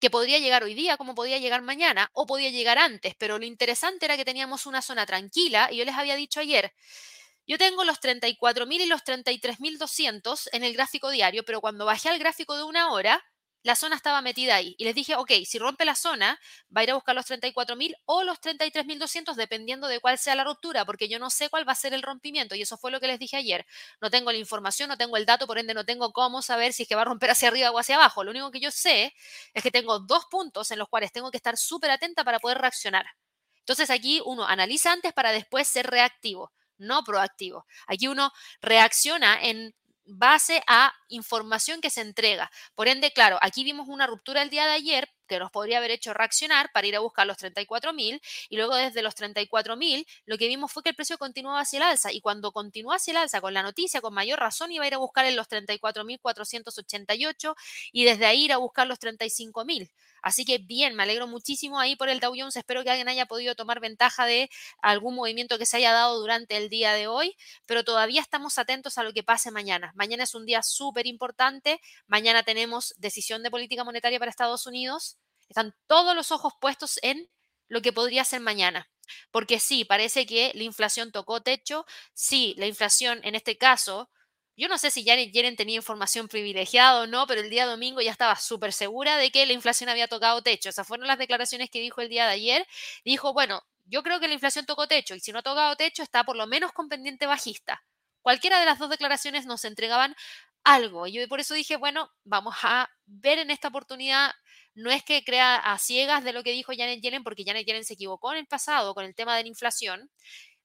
[0.00, 3.46] que podría llegar hoy día, como podía llegar mañana, o podía llegar antes, pero lo
[3.46, 6.74] interesante era que teníamos una zona tranquila, y yo les había dicho ayer,
[7.46, 12.18] yo tengo los 34.000 y los 33.200 en el gráfico diario, pero cuando bajé al
[12.18, 13.24] gráfico de una hora,
[13.66, 14.76] la zona estaba metida ahí.
[14.78, 16.38] Y les dije, ok, si rompe la zona,
[16.74, 20.44] va a ir a buscar los 34.000 o los 33.200, dependiendo de cuál sea la
[20.44, 22.54] ruptura, porque yo no sé cuál va a ser el rompimiento.
[22.54, 23.66] Y eso fue lo que les dije ayer.
[24.00, 26.84] No tengo la información, no tengo el dato, por ende no tengo cómo saber si
[26.84, 28.22] es que va a romper hacia arriba o hacia abajo.
[28.22, 29.12] Lo único que yo sé
[29.52, 32.58] es que tengo dos puntos en los cuales tengo que estar súper atenta para poder
[32.58, 33.06] reaccionar.
[33.58, 37.66] Entonces aquí uno analiza antes para después ser reactivo no proactivo.
[37.86, 39.74] Aquí uno reacciona en
[40.06, 42.50] base a información que se entrega.
[42.74, 45.90] Por ende, claro, aquí vimos una ruptura el día de ayer que nos podría haber
[45.90, 50.48] hecho reaccionar para ir a buscar los 34.000 y luego desde los 34.000 lo que
[50.48, 53.40] vimos fue que el precio continuaba hacia el alza y cuando continuó hacia el alza
[53.40, 57.54] con la noticia con mayor razón iba a ir a buscar en los 34.488
[57.92, 59.90] y desde ahí ir a buscar los 35.000.
[60.26, 62.56] Así que bien, me alegro muchísimo ahí por el Dow Jones.
[62.56, 64.50] Espero que alguien haya podido tomar ventaja de
[64.82, 68.98] algún movimiento que se haya dado durante el día de hoy, pero todavía estamos atentos
[68.98, 69.92] a lo que pase mañana.
[69.94, 71.80] Mañana es un día súper importante.
[72.08, 75.16] Mañana tenemos decisión de política monetaria para Estados Unidos.
[75.48, 77.30] Están todos los ojos puestos en
[77.68, 78.90] lo que podría ser mañana.
[79.30, 81.86] Porque sí, parece que la inflación tocó techo.
[82.14, 84.10] Sí, la inflación en este caso
[84.56, 88.00] yo no sé si Janet Yellen tenía información privilegiada o no, pero el día domingo
[88.00, 90.70] ya estaba súper segura de que la inflación había tocado techo.
[90.70, 92.66] Esas fueron las declaraciones que dijo el día de ayer.
[93.04, 96.02] Dijo, bueno, yo creo que la inflación tocó techo y si no ha tocado techo
[96.02, 97.82] está por lo menos con pendiente bajista.
[98.22, 100.16] Cualquiera de las dos declaraciones nos entregaban
[100.64, 101.06] algo.
[101.06, 104.32] Y yo por eso dije, bueno, vamos a ver en esta oportunidad,
[104.74, 107.84] no es que crea a ciegas de lo que dijo Janet Yellen, porque Janet Yellen
[107.84, 110.10] se equivocó en el pasado con el tema de la inflación.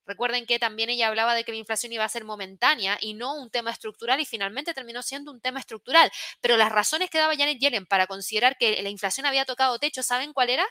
[0.06, 3.34] Recuerden que también ella hablaba de que la inflación iba a ser momentánea y no
[3.34, 6.10] un tema estructural y finalmente terminó siendo un tema estructural.
[6.40, 10.02] Pero las razones que daba Janet Yellen para considerar que la inflación había tocado techo,
[10.02, 10.66] ¿saben cuál era?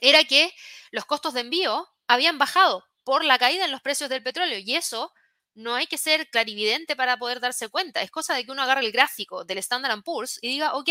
[0.00, 0.52] Era que
[0.90, 4.74] los costos de envío habían bajado por la caída en los precios del petróleo y
[4.76, 5.12] eso
[5.54, 8.02] no hay que ser clarividente para poder darse cuenta.
[8.02, 10.90] Es cosa de que uno agarre el gráfico del Standard Poor's y diga, ok,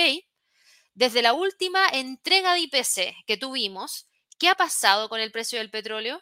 [0.94, 5.72] desde la última entrega de IPC que tuvimos, ¿qué ha pasado con el precio del
[5.72, 6.22] petróleo?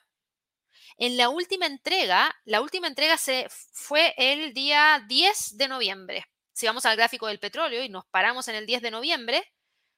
[0.98, 6.26] En la última entrega, la última entrega se fue el día 10 de noviembre.
[6.54, 9.44] Si vamos al gráfico del petróleo y nos paramos en el 10 de noviembre,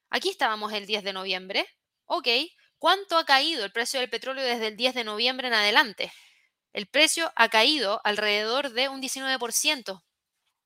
[0.10, 1.66] aquí estábamos el 10 de noviembre.
[2.06, 2.28] Ok,
[2.78, 6.12] ¿cuánto ha caído el precio del petróleo desde el 10 de noviembre en adelante?
[6.74, 10.02] el precio ha caído alrededor de un 19%.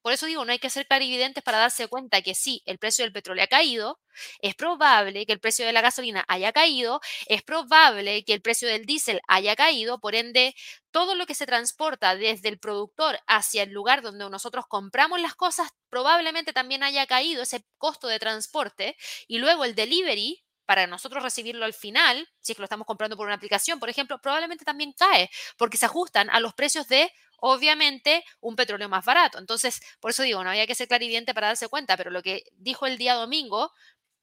[0.03, 3.05] Por eso digo, no hay que ser clarividentes para darse cuenta que sí, el precio
[3.05, 4.01] del petróleo ha caído,
[4.39, 8.67] es probable que el precio de la gasolina haya caído, es probable que el precio
[8.67, 10.55] del diésel haya caído, por ende,
[10.91, 15.35] todo lo que se transporta desde el productor hacia el lugar donde nosotros compramos las
[15.35, 21.23] cosas, probablemente también haya caído ese costo de transporte y luego el delivery para nosotros
[21.23, 24.65] recibirlo al final, si es que lo estamos comprando por una aplicación, por ejemplo, probablemente
[24.65, 27.11] también cae, porque se ajustan a los precios de,
[27.45, 29.37] obviamente, un petróleo más barato.
[29.37, 32.43] Entonces, por eso digo, no había que ser clarividente para darse cuenta, pero lo que
[32.53, 33.69] dijo el día domingo,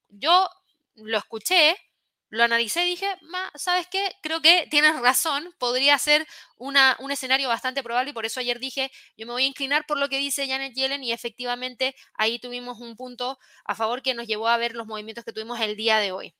[0.09, 0.49] yo
[0.97, 1.77] lo escuché,
[2.31, 3.07] lo analicé y dije,
[3.57, 4.17] ¿sabes qué?
[4.23, 6.77] Creo que tienes razón, podría ser un
[7.11, 10.09] escenario bastante probable y por eso ayer dije, yo me voy a inclinar por lo
[10.09, 14.49] que dice Janet Yellen y efectivamente ahí tuvimos un punto a favor que nos llevó
[14.49, 16.35] a ver los movimientos que tuvimos el día de hoy.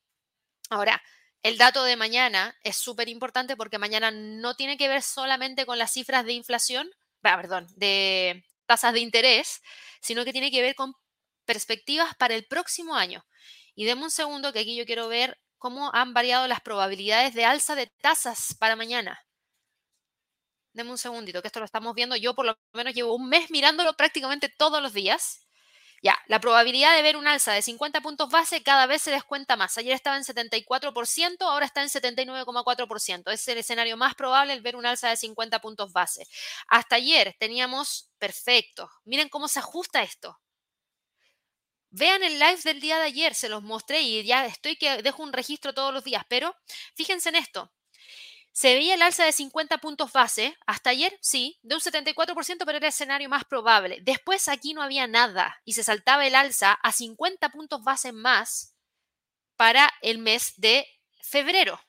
[0.69, 1.01] Ahora,
[1.43, 5.77] el dato de mañana es súper importante porque mañana no tiene que ver solamente con
[5.77, 6.89] las cifras de inflación,
[7.21, 9.61] perdón, de tasas de interés,
[10.01, 10.93] sino que tiene que ver con
[11.45, 13.25] perspectivas para el próximo año.
[13.75, 17.45] Y deme un segundo que aquí yo quiero ver cómo han variado las probabilidades de
[17.45, 19.19] alza de tasas para mañana.
[20.73, 22.15] Deme un segundito, que esto lo estamos viendo.
[22.15, 25.45] Yo por lo menos llevo un mes mirándolo prácticamente todos los días.
[26.03, 29.55] Ya, la probabilidad de ver un alza de 50 puntos base cada vez se descuenta
[29.55, 29.77] más.
[29.77, 33.31] Ayer estaba en 74%, ahora está en 79,4%.
[33.31, 36.25] Es el escenario más probable el ver un alza de 50 puntos base.
[36.67, 40.39] Hasta ayer teníamos, perfecto, miren cómo se ajusta esto.
[41.89, 45.23] Vean el live del día de ayer, se los mostré y ya estoy que dejo
[45.23, 46.55] un registro todos los días, pero
[46.95, 47.71] fíjense en esto.
[48.53, 52.25] Se veía el alza de 50 puntos base, hasta ayer sí, de un 74%,
[52.65, 53.99] pero era el escenario más probable.
[54.01, 58.75] Después aquí no había nada y se saltaba el alza a 50 puntos base más
[59.55, 60.85] para el mes de
[61.21, 61.79] febrero.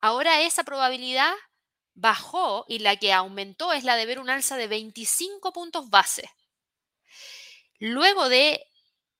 [0.00, 1.32] Ahora esa probabilidad
[1.94, 6.30] bajó y la que aumentó es la de ver un alza de 25 puntos base.
[7.78, 8.64] Luego de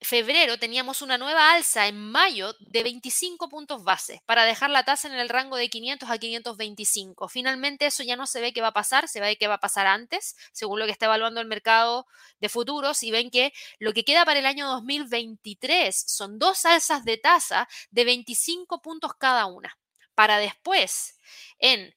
[0.00, 5.08] febrero teníamos una nueva alza en mayo de 25 puntos base para dejar la tasa
[5.08, 7.28] en el rango de 500 a 525.
[7.28, 9.60] Finalmente eso ya no se ve qué va a pasar, se ve qué va a
[9.60, 12.06] pasar antes, según lo que está evaluando el mercado
[12.40, 17.04] de futuros y ven que lo que queda para el año 2023 son dos alzas
[17.04, 19.78] de tasa de 25 puntos cada una.
[20.14, 21.18] Para después,
[21.58, 21.94] en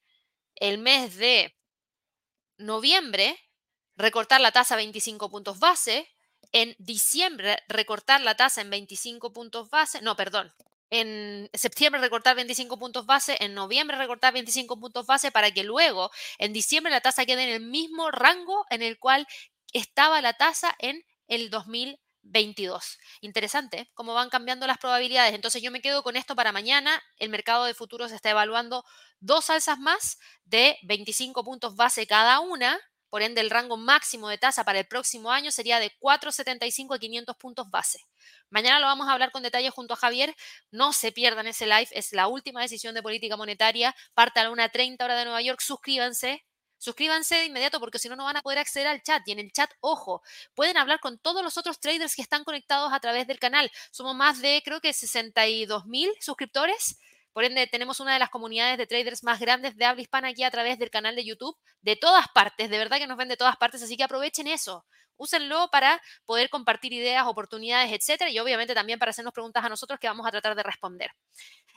[0.55, 1.55] el mes de
[2.57, 3.37] noviembre,
[3.95, 6.09] recortar la tasa a 25 puntos base,
[6.51, 10.53] en diciembre recortar la tasa en 25 puntos base, no, perdón,
[10.89, 16.09] en septiembre recortar 25 puntos base, en noviembre recortar 25 puntos base para que luego
[16.39, 19.27] en diciembre la tasa quede en el mismo rango en el cual
[19.71, 22.97] estaba la tasa en el 2022.
[23.21, 23.91] Interesante ¿eh?
[23.93, 25.35] cómo van cambiando las probabilidades.
[25.35, 27.01] Entonces yo me quedo con esto para mañana.
[27.17, 28.83] El mercado de futuros está evaluando
[29.19, 34.37] dos alzas más de 25 puntos base cada una por ende, el rango máximo de
[34.37, 38.05] tasa para el próximo año sería de 4,75 a 500 puntos base.
[38.49, 40.35] Mañana lo vamos a hablar con detalle junto a Javier.
[40.71, 41.89] No se pierdan ese live.
[41.91, 43.95] Es la última decisión de política monetaria.
[44.13, 45.59] Parte a la 1.30 hora de Nueva York.
[45.61, 46.45] Suscríbanse.
[46.77, 49.21] Suscríbanse de inmediato porque si no, no van a poder acceder al chat.
[49.27, 50.21] Y en el chat, ojo,
[50.53, 53.69] pueden hablar con todos los otros traders que están conectados a través del canal.
[53.91, 56.97] Somos más de, creo que 62 mil suscriptores.
[57.33, 60.43] Por ende, tenemos una de las comunidades de traders más grandes de habla hispana aquí
[60.43, 63.37] a través del canal de YouTube, de todas partes, de verdad que nos ven de
[63.37, 64.85] todas partes, así que aprovechen eso.
[65.15, 69.99] Úsenlo para poder compartir ideas, oportunidades, etcétera, y obviamente también para hacernos preguntas a nosotros
[69.99, 71.11] que vamos a tratar de responder.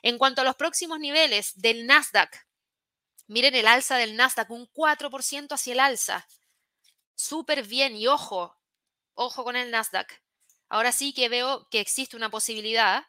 [0.03, 2.47] En cuanto a los próximos niveles del Nasdaq,
[3.27, 6.27] miren el alza del Nasdaq, un 4% hacia el alza.
[7.15, 8.57] Súper bien, y ojo,
[9.15, 10.23] ojo con el Nasdaq.
[10.69, 13.05] Ahora sí que veo que existe una posibilidad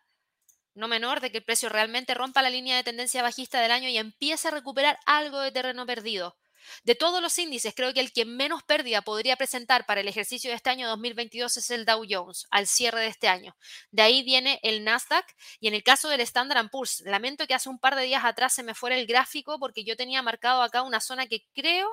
[0.76, 3.90] no menor de que el precio realmente rompa la línea de tendencia bajista del año
[3.90, 6.38] y empiece a recuperar algo de terreno perdido.
[6.84, 10.50] De todos los índices, creo que el que menos pérdida podría presentar para el ejercicio
[10.50, 13.56] de este año 2022 es el Dow Jones al cierre de este año.
[13.92, 15.26] De ahí viene el Nasdaq
[15.60, 18.54] y en el caso del Standard Poor's, lamento que hace un par de días atrás
[18.54, 21.90] se me fuera el gráfico porque yo tenía marcado acá una zona que creo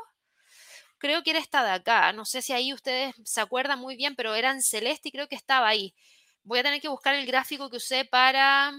[0.98, 2.12] creo que era esta de acá.
[2.12, 5.28] No sé si ahí ustedes se acuerdan muy bien, pero era en celeste y creo
[5.28, 5.94] que estaba ahí.
[6.42, 8.72] Voy a tener que buscar el gráfico que usé para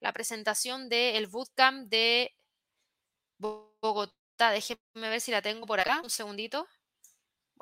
[0.00, 2.34] la presentación del bootcamp de
[3.38, 4.50] Bogotá.
[4.50, 6.00] Déjenme ver si la tengo por acá.
[6.02, 6.66] Un segundito.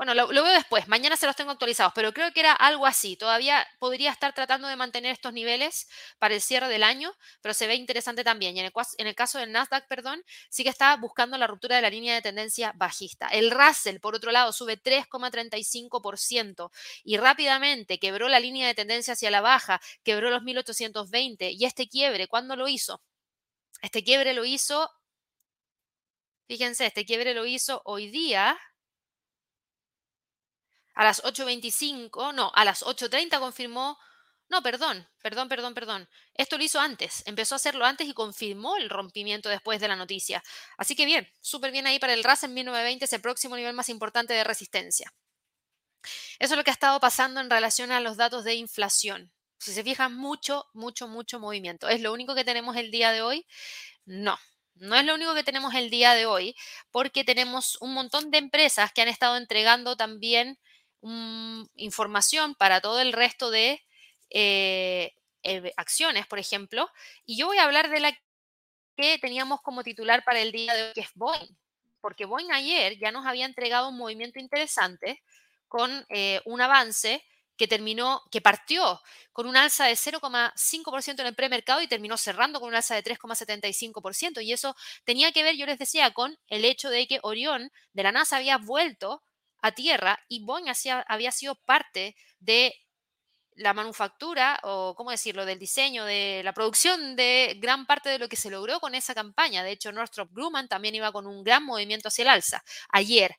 [0.05, 0.89] Bueno, lo, veo después.
[0.89, 3.17] Mañana se los tengo actualizados, pero creo que era algo así.
[3.17, 5.89] Todavía podría estar tratando de mantener estos niveles
[6.19, 8.57] para el cierre del año, pero se ve interesante también.
[8.57, 11.77] Y en el, en el caso del Nasdaq, perdón, sí que está buscando la ruptura
[11.77, 13.29] de la línea de tendencia bajista.
[13.29, 16.73] El Russell, por otro lado, sube 3,35%
[17.05, 21.53] y rápidamente quebró la línea de tendencia hacia la baja, quebró los 1820.
[21.53, 23.01] Y este quiebre, ¿cuándo lo hizo?
[23.83, 24.91] Este quiebre lo hizo
[26.49, 28.59] Fíjense, este quiebre lo hizo hoy día.
[30.95, 33.99] A las 8.25, no, a las 8.30 confirmó,
[34.49, 36.09] no, perdón, perdón, perdón, perdón.
[36.35, 39.97] Esto lo hizo antes, empezó a hacerlo antes y confirmó el rompimiento después de la
[39.97, 40.43] noticia.
[40.77, 43.75] Así que bien, súper bien ahí para el RAS en 1920, es el próximo nivel
[43.75, 45.13] más importante de resistencia.
[46.39, 49.33] Eso es lo que ha estado pasando en relación a los datos de inflación.
[49.59, 51.89] Si se fijan, mucho, mucho, mucho movimiento.
[51.89, 53.47] ¿Es lo único que tenemos el día de hoy?
[54.05, 54.37] No,
[54.75, 56.57] no es lo único que tenemos el día de hoy,
[56.91, 60.59] porque tenemos un montón de empresas que han estado entregando también
[61.75, 63.83] información para todo el resto de
[64.31, 65.13] eh,
[65.43, 66.89] eh, acciones, por ejemplo.
[67.25, 68.13] Y yo voy a hablar de la
[68.97, 71.57] que teníamos como titular para el día de hoy, que es Boeing,
[72.01, 75.23] porque Boeing ayer ya nos había entregado un movimiento interesante
[75.69, 77.25] con eh, un avance
[77.57, 79.01] que terminó, que partió
[79.33, 83.05] con un alza de 0,5% en el premercado y terminó cerrando con un alza de
[83.05, 84.43] 3,75%.
[84.43, 88.03] Y eso tenía que ver, yo les decía, con el hecho de que Orión de
[88.03, 89.23] la NASA había vuelto
[89.63, 90.67] a tierra y Boeing
[91.07, 92.75] había sido parte de
[93.55, 98.29] la manufactura o, ¿cómo decirlo?, del diseño, de la producción de gran parte de lo
[98.29, 99.63] que se logró con esa campaña.
[99.63, 103.37] De hecho, Northrop Grumman también iba con un gran movimiento hacia el alza ayer.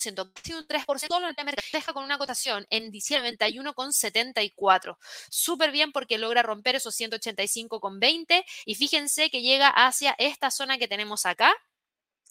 [0.00, 4.96] Casi un 3% solo el premercado deja con una cotación en diciembre 91,74.
[5.28, 10.88] Súper bien porque logra romper esos 185,20 y fíjense que llega hacia esta zona que
[10.88, 11.54] tenemos acá.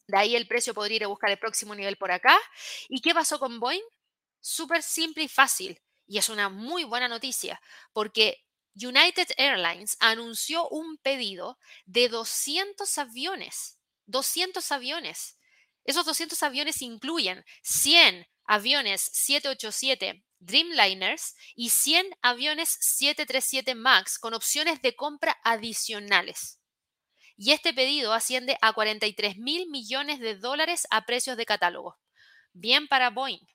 [0.07, 2.35] De ahí el precio podría ir a buscar el próximo nivel por acá.
[2.87, 3.83] ¿Y qué pasó con Boeing?
[4.41, 5.79] Súper simple y fácil.
[6.07, 7.61] Y es una muy buena noticia
[7.93, 8.43] porque
[8.75, 13.77] United Airlines anunció un pedido de 200 aviones.
[14.07, 15.38] 200 aviones.
[15.89, 24.83] Esos 200 aviones incluyen 100 aviones 787 Dreamliners y 100 aviones 737 MAX con opciones
[24.83, 26.59] de compra adicionales.
[27.37, 31.97] Y este pedido asciende a 43 mil millones de dólares a precios de catálogo.
[32.53, 33.47] Bien para Boeing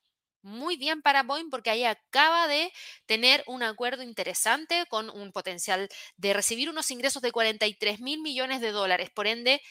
[0.44, 2.70] muy bien para Boeing porque ahí acaba de
[3.06, 8.60] tener un acuerdo interesante con un potencial de recibir unos ingresos de 43 mil millones
[8.60, 9.08] de dólares.
[9.10, 9.62] Por ende,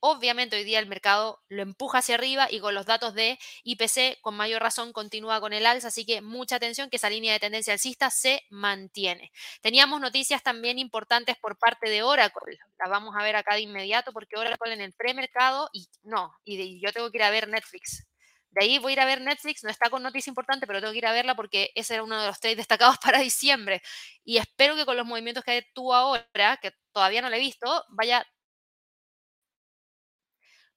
[0.00, 4.20] obviamente hoy día el mercado lo empuja hacia arriba y con los datos de IPC
[4.20, 7.40] con mayor razón continúa con el alza, así que mucha atención que esa línea de
[7.40, 9.32] tendencia alcista se mantiene.
[9.60, 14.12] Teníamos noticias también importantes por parte de Oracle, las vamos a ver acá de inmediato
[14.12, 18.08] porque Oracle en el premercado y no, y yo tengo que ir a ver Netflix
[18.50, 20.92] de ahí voy a ir a ver Netflix, no está con noticia importante, pero tengo
[20.92, 23.82] que ir a verla porque ese era uno de los trades destacados para diciembre.
[24.24, 27.84] Y espero que con los movimientos que tuvo ahora, que todavía no le he visto,
[27.90, 28.26] vaya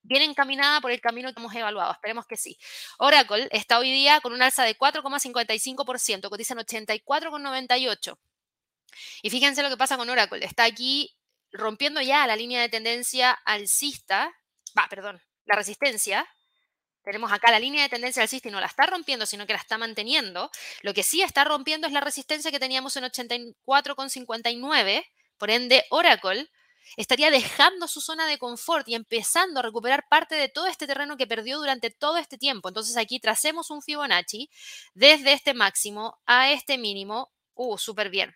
[0.03, 1.91] bien encaminada por el camino que hemos evaluado.
[1.91, 2.57] Esperemos que sí.
[2.97, 8.17] Oracle está hoy día con un alza de 4,55%, cotizan 84,98.
[9.21, 10.45] Y fíjense lo que pasa con Oracle.
[10.45, 11.15] Está aquí
[11.51, 14.33] rompiendo ya la línea de tendencia alcista,
[14.77, 16.27] va, perdón, la resistencia,
[17.03, 19.59] tenemos acá la línea de tendencia alcista y no la está rompiendo, sino que la
[19.59, 20.51] está manteniendo.
[20.81, 25.03] Lo que sí está rompiendo es la resistencia que teníamos en 84,59.
[25.37, 26.47] Por ende, Oracle
[26.97, 31.17] estaría dejando su zona de confort y empezando a recuperar parte de todo este terreno
[31.17, 32.69] que perdió durante todo este tiempo.
[32.69, 34.49] Entonces aquí tracemos un Fibonacci
[34.93, 37.31] desde este máximo a este mínimo.
[37.53, 38.35] Uh, súper bien.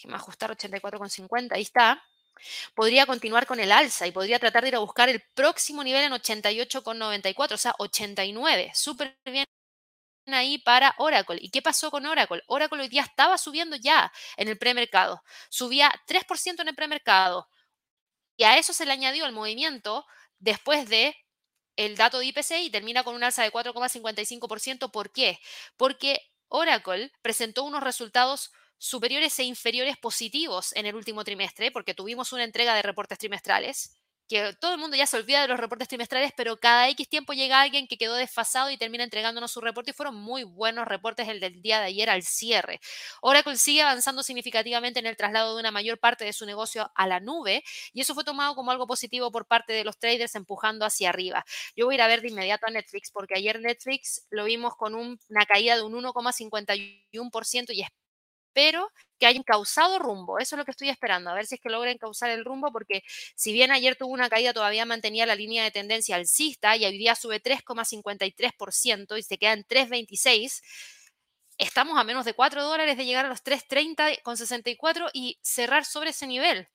[0.00, 2.02] Déjeme ajustar 84,50, ahí está,
[2.74, 6.04] podría continuar con el alza y podría tratar de ir a buscar el próximo nivel
[6.04, 9.44] en 88,94, o sea, 89, súper bien
[10.26, 11.38] ahí para Oracle.
[11.40, 12.42] ¿Y qué pasó con Oracle?
[12.46, 17.48] Oracle hoy día estaba subiendo ya en el premercado, subía 3% en el premercado
[18.36, 20.06] y a eso se le añadió el movimiento
[20.38, 21.14] después de
[21.76, 24.90] el dato de IPC y termina con un alza de 4,55%.
[24.90, 25.38] ¿Por qué?
[25.76, 32.32] Porque Oracle presentó unos resultados superiores e inferiores positivos en el último trimestre, porque tuvimos
[32.32, 34.00] una entrega de reportes trimestrales
[34.30, 37.32] que todo el mundo ya se olvida de los reportes trimestrales, pero cada X tiempo
[37.32, 41.28] llega alguien que quedó desfasado y termina entregándonos su reporte y fueron muy buenos reportes
[41.28, 42.80] el del día de ayer al cierre.
[43.22, 47.08] Oracle sigue avanzando significativamente en el traslado de una mayor parte de su negocio a
[47.08, 50.84] la nube y eso fue tomado como algo positivo por parte de los traders empujando
[50.86, 51.44] hacia arriba.
[51.74, 54.76] Yo voy a ir a ver de inmediato a Netflix porque ayer Netflix lo vimos
[54.76, 57.82] con una caída de un 1,51% y
[58.50, 60.38] espero que hayan causado rumbo.
[60.38, 62.72] Eso es lo que estoy esperando, a ver si es que logren causar el rumbo,
[62.72, 63.02] porque
[63.36, 66.96] si bien ayer tuvo una caída, todavía mantenía la línea de tendencia alcista y hoy
[66.98, 70.62] día sube 3,53% y se queda en 3,26%.
[71.58, 75.84] Estamos a menos de 4 dólares de llegar a los 3.30 con 64 y cerrar
[75.84, 76.68] sobre ese nivel.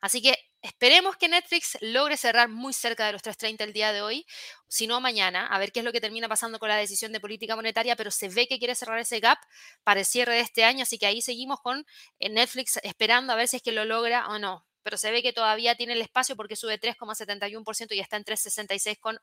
[0.00, 4.02] Así que esperemos que Netflix logre cerrar muy cerca de los 3.30 el día de
[4.02, 4.26] hoy,
[4.68, 7.20] si no mañana, a ver qué es lo que termina pasando con la decisión de
[7.20, 9.38] política monetaria, pero se ve que quiere cerrar ese gap
[9.82, 11.86] para el cierre de este año, así que ahí seguimos con
[12.18, 14.66] eh, Netflix esperando a ver si es que lo logra o no.
[14.82, 18.98] Pero se ve que todavía tiene el espacio porque sube 3,71% y está en 3,66
[19.00, 19.18] con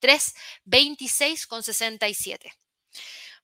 [0.00, 2.52] 3,26 con 67.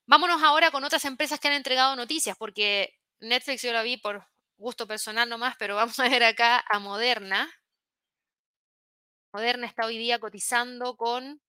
[0.06, 4.26] Vámonos ahora con otras empresas que han entregado noticias, porque Netflix yo la vi por
[4.56, 7.48] gusto personal nomás, pero vamos a ver acá a Moderna.
[9.32, 11.40] Moderna está hoy día cotizando con,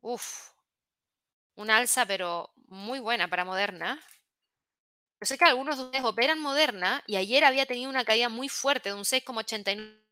[0.00, 0.50] uff,
[1.54, 4.02] un alza, pero muy buena para Moderna.
[5.20, 8.48] Yo sé que algunos de ustedes operan Moderna y ayer había tenido una caída muy
[8.48, 10.02] fuerte de un 6,89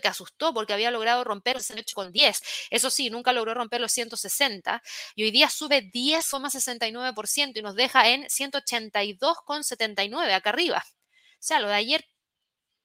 [0.00, 2.40] que asustó porque había logrado romper los con 10.
[2.70, 4.82] Eso sí, nunca logró romper los 160
[5.14, 10.84] y hoy día sube 10,69% y nos deja en 182,79 acá arriba.
[10.86, 12.04] O sea, lo de ayer,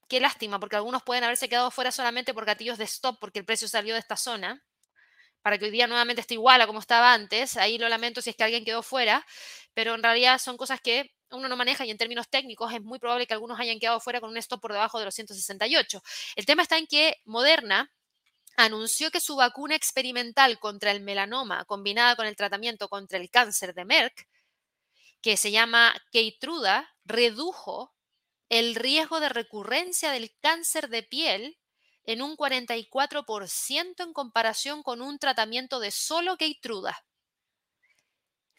[0.08, 3.46] qué lástima, porque algunos pueden haberse quedado fuera solamente por gatillos de stop porque el
[3.46, 4.64] precio salió de esta zona
[5.42, 7.58] para que hoy día nuevamente esté igual a como estaba antes.
[7.58, 9.26] Ahí lo lamento si es que alguien quedó fuera,
[9.74, 13.00] pero en realidad son cosas que uno no maneja y en términos técnicos es muy
[13.00, 16.02] probable que algunos hayan quedado fuera con un stop por debajo de los 168.
[16.36, 17.92] El tema está en que Moderna
[18.58, 23.74] anunció que su vacuna experimental contra el melanoma combinada con el tratamiento contra el cáncer
[23.74, 24.28] de Merck,
[25.22, 27.94] que se llama Keytruda, redujo
[28.50, 31.58] el riesgo de recurrencia del cáncer de piel
[32.04, 37.06] en un 44% en comparación con un tratamiento de solo Keytruda.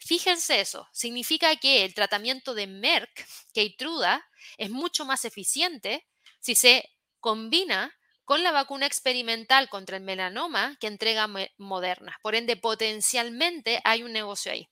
[0.05, 4.25] Fíjense eso, significa que el tratamiento de Merck, Keytruda,
[4.57, 6.05] es mucho más eficiente
[6.39, 6.89] si se
[7.21, 7.95] combina
[8.25, 12.17] con la vacuna experimental contra el melanoma que entrega Moderna.
[12.21, 14.69] Por ende, potencialmente hay un negocio ahí,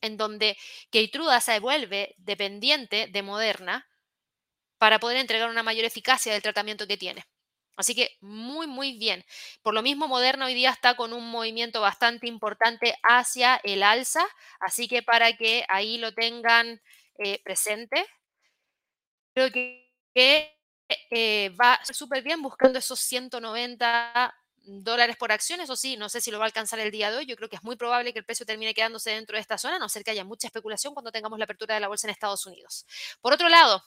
[0.00, 0.56] en donde
[0.90, 3.86] Keytruda se vuelve dependiente de Moderna
[4.78, 7.24] para poder entregar una mayor eficacia del tratamiento que tiene.
[7.76, 9.24] Así que muy, muy bien.
[9.62, 14.24] Por lo mismo, Moderna hoy día está con un movimiento bastante importante hacia el alza,
[14.60, 16.80] así que para que ahí lo tengan
[17.18, 18.06] eh, presente,
[19.34, 20.58] creo que
[21.10, 26.30] eh, va súper bien buscando esos 190 dólares por acción, eso sí, no sé si
[26.30, 28.20] lo va a alcanzar el día de hoy, yo creo que es muy probable que
[28.20, 30.94] el precio termine quedándose dentro de esta zona, a no ser que haya mucha especulación
[30.94, 32.86] cuando tengamos la apertura de la bolsa en Estados Unidos.
[33.20, 33.82] Por otro lado,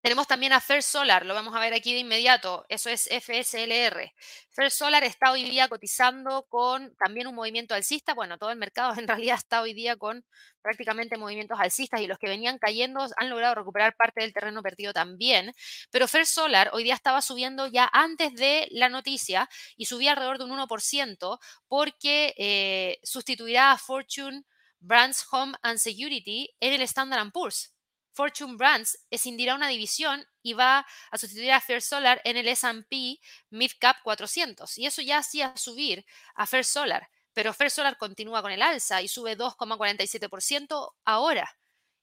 [0.00, 4.12] tenemos también a First Solar, lo vamos a ver aquí de inmediato, eso es FSLR.
[4.50, 8.92] First Solar está hoy día cotizando con también un movimiento alcista, bueno, todo el mercado
[8.98, 10.24] en realidad está hoy día con
[10.62, 14.92] prácticamente movimientos alcistas y los que venían cayendo han logrado recuperar parte del terreno perdido
[14.92, 15.52] también,
[15.90, 20.38] pero First Solar hoy día estaba subiendo ya antes de la noticia y subía alrededor
[20.38, 24.44] de un 1% porque eh, sustituirá a Fortune
[24.80, 27.72] Brands Home and Security en el Standard Poor's.
[28.18, 33.20] Fortune Brands escindirá una división y va a sustituir a First Solar en el S&P
[33.50, 34.76] Midcap 400.
[34.76, 36.04] Y eso ya hacía subir
[36.34, 37.08] a First Solar.
[37.32, 41.48] Pero First Solar continúa con el alza y sube 2,47% ahora.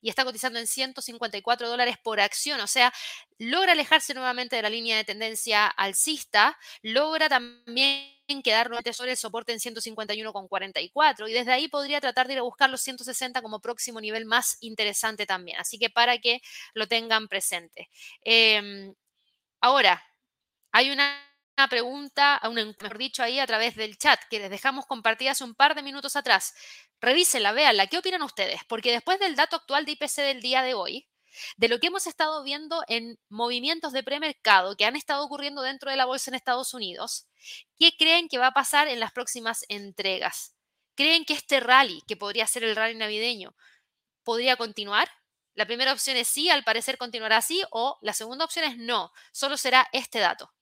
[0.06, 2.60] Y está cotizando en 154 dólares por acción.
[2.62, 2.94] O sea,
[3.40, 6.60] logra alejarse nuevamente de la línea de tendencia alcista.
[6.84, 12.34] Logra también quedar nuevamente sobre el soporte en 151,44 y desde ahí podría tratar de
[12.34, 15.58] ir a buscar los 160 como próximo nivel más interesante también.
[15.60, 16.40] Así que para que
[16.76, 17.90] lo tengan presente.
[18.22, 18.94] Em,
[19.62, 20.04] ahora,
[20.72, 21.18] hay una
[21.70, 25.44] pregunta, a un, mejor dicho, ahí a través del chat, que les dejamos compartida hace
[25.44, 26.54] un par de minutos atrás.
[27.00, 28.62] Revísenla, véanla, ¿qué opinan ustedes?
[28.68, 31.08] Porque después del dato actual de IPC del día de hoy,
[31.58, 35.92] de lo que hemos estado viendo en movimientos de premercado que han estado ocurriendo dentro
[35.92, 37.28] de la bolsa en Estados Unidos,
[37.78, 40.56] ¿qué creen que va a pasar en las próximas entregas?
[40.96, 43.56] ¿Creen que este rally, que podría ser el rally navideño,
[44.24, 45.10] podría continuar?
[45.54, 49.12] La primera opción es sí, al parecer continuará así, o la segunda opción es no,
[49.32, 50.55] solo será este dato.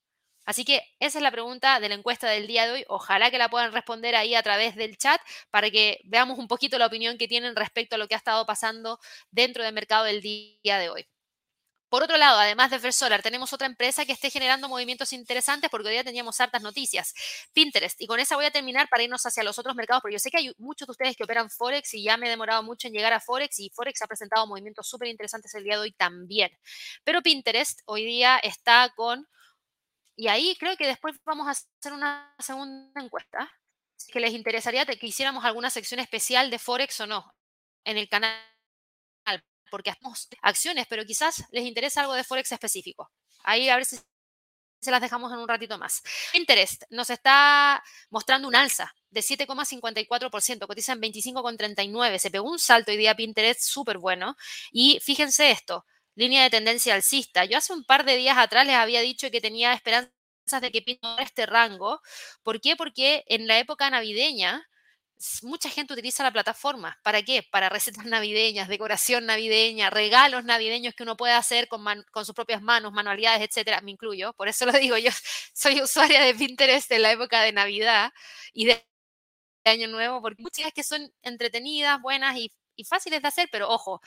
[0.45, 2.85] Así que esa es la pregunta de la encuesta del día de hoy.
[2.87, 5.21] Ojalá que la puedan responder ahí a través del chat
[5.51, 8.45] para que veamos un poquito la opinión que tienen respecto a lo que ha estado
[8.45, 8.99] pasando
[9.31, 11.07] dentro del mercado del día de hoy.
[11.93, 15.89] Por otro lado, además de Versolar, tenemos otra empresa que esté generando movimientos interesantes porque
[15.89, 17.13] hoy día teníamos hartas noticias.
[17.53, 18.01] Pinterest.
[18.01, 20.31] Y con esa voy a terminar para irnos hacia los otros mercados, porque yo sé
[20.31, 22.95] que hay muchos de ustedes que operan Forex y ya me he demorado mucho en
[22.95, 26.49] llegar a Forex y Forex ha presentado movimientos súper interesantes el día de hoy también.
[27.03, 29.27] Pero Pinterest hoy día está con
[30.15, 33.51] y ahí creo que después vamos a hacer una segunda encuesta.
[34.11, 37.33] Que les interesaría que hiciéramos alguna sección especial de Forex o no
[37.85, 38.37] en el canal,
[39.71, 43.11] porque hacemos acciones, pero quizás les interesa algo de Forex específico.
[43.43, 43.97] Ahí a ver si
[44.83, 46.03] se las dejamos en un ratito más.
[46.31, 52.19] Pinterest nos está mostrando un alza de 7,54%, cotiza en 25,39.
[52.19, 54.35] Se pegó un salto hoy día Pinterest súper bueno.
[54.71, 55.85] Y fíjense esto,
[56.15, 57.45] línea de tendencia alcista.
[57.45, 60.11] Yo hace un par de días atrás les había dicho que tenía esperanzas
[60.61, 62.01] de que pinto este rango.
[62.43, 62.75] ¿Por qué?
[62.75, 64.67] Porque en la época navideña
[65.43, 66.97] mucha gente utiliza la plataforma.
[67.03, 67.43] ¿Para qué?
[67.43, 72.61] Para recetas navideñas, decoración navideña, regalos navideños que uno puede hacer con, con sus propias
[72.61, 73.81] manos, manualidades, etcétera.
[73.81, 74.33] Me incluyo.
[74.33, 75.11] Por eso lo digo, yo
[75.53, 78.11] soy usuaria de Pinterest en la época de Navidad
[78.53, 78.85] y de
[79.65, 82.51] Año Nuevo, porque muchas que son entretenidas, buenas y
[82.85, 84.01] fáciles de hacer, pero ojo,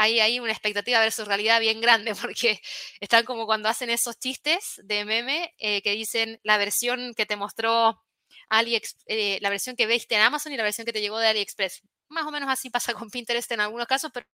[0.00, 2.60] hay, una expectativa versus realidad bien grande porque
[3.00, 7.36] están como cuando hacen esos chistes de meme eh, que dicen la versión que te
[7.36, 8.02] mostró
[8.48, 11.28] AliExpress, eh, la versión que viste en Amazon y la versión que te llegó de
[11.28, 11.82] AliExpress.
[12.08, 14.26] Más o menos así pasa con Pinterest en algunos casos, pero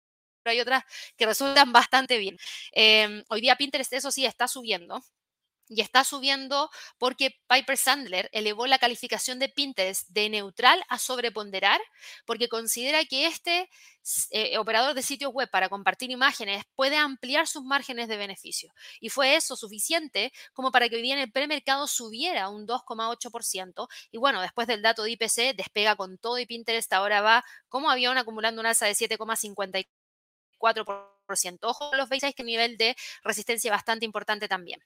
[0.46, 0.84] hay otras
[1.18, 2.38] que resultan bastante bien.
[2.72, 5.04] Em, hoy día Pinterest, eso sí, está subiendo
[5.68, 11.82] y está subiendo porque Piper Sandler elevó la calificación de Pinterest de neutral a sobreponderar
[12.26, 13.70] porque considera que este
[14.30, 18.72] eh, operador de sitios web para compartir imágenes puede ampliar sus márgenes de beneficio.
[19.00, 23.88] Y fue eso suficiente como para que hoy día en el premercado subiera un 2,8%.
[24.12, 27.90] Y bueno, después del dato de IPC despega con todo y Pinterest ahora va como
[27.90, 31.15] avión acumulando un alza de 7,54%.
[31.62, 34.84] Ojo, los veis que nivel de resistencia bastante importante también.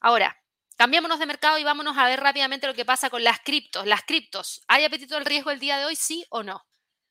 [0.00, 0.36] Ahora,
[0.76, 3.86] cambiémonos de mercado y vámonos a ver rápidamente lo que pasa con las criptos.
[3.86, 6.64] Las criptos, ¿hay apetito al riesgo el día de hoy, sí o no?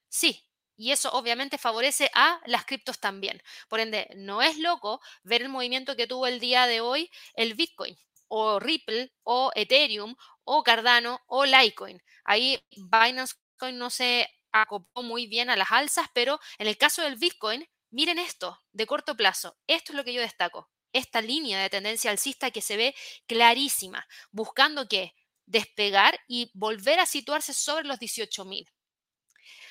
[0.09, 0.43] Sí.
[0.79, 3.41] Y eso obviamente favorece a las criptos también.
[3.67, 7.55] Por ende, no es loco ver el movimiento que tuvo el día de hoy el
[7.55, 7.97] Bitcoin
[8.27, 12.01] o Ripple o Ethereum o Cardano o Litecoin.
[12.25, 17.01] Ahí Binance Coin no se acopó muy bien a las alzas, pero en el caso
[17.01, 19.57] del Bitcoin Miren esto, de corto plazo.
[19.67, 20.69] Esto es lo que yo destaco.
[20.93, 22.95] Esta línea de tendencia alcista que se ve
[23.27, 25.13] clarísima, buscando que
[25.45, 28.67] despegar y volver a situarse sobre los 18.000.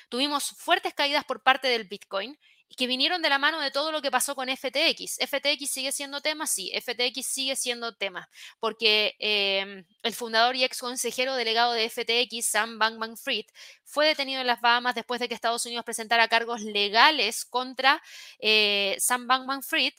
[0.09, 2.39] Tuvimos fuertes caídas por parte del Bitcoin
[2.75, 5.17] que vinieron de la mano de todo lo que pasó con FTX.
[5.19, 10.79] FTX sigue siendo tema, sí, FTX sigue siendo tema, porque em, el fundador y ex
[10.79, 13.45] consejero delegado de FTX, Sam Bankman-Fried,
[13.83, 18.01] fue detenido en las Bahamas después de que Estados Unidos presentara cargos legales contra
[18.39, 19.93] eh, Sam Bankman-Fried.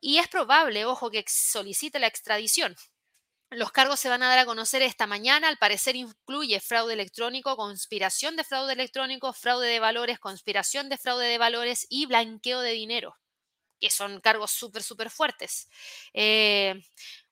[0.00, 2.76] Y es probable, ojo, que solicite la extradición.
[3.54, 5.48] Los cargos se van a dar a conocer esta mañana.
[5.48, 11.26] Al parecer incluye fraude electrónico, conspiración de fraude electrónico, fraude de valores, conspiración de fraude
[11.26, 13.16] de valores y blanqueo de dinero,
[13.80, 15.68] que son cargos súper, súper fuertes.
[16.12, 16.74] Eh,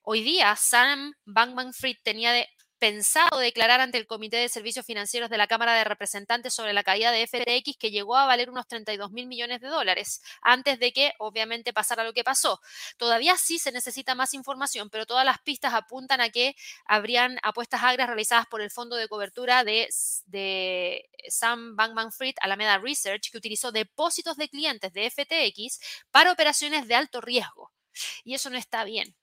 [0.03, 2.49] hoy día, Sam Bankman Fried tenía de
[2.83, 6.83] pensado declarar ante el Comité de Servicios Financieros de la Cámara de Representantes sobre la
[6.83, 10.93] caída de FTX que llegó a valer unos 32 mil millones de dólares antes de
[10.93, 12.61] que obviamente pasara lo que pasó.
[12.97, 17.85] Todavía sí se necesita más información, pero todas las pistas apuntan a que habrían apuestas
[17.85, 19.89] agras realizadas por el fondo de cobertura de,
[20.27, 25.79] de Sam Bankman Fried, Alameda Research, que utilizó depósitos de clientes de FTX
[26.11, 27.71] para operaciones de alto riesgo.
[28.25, 29.15] Y eso no está bien.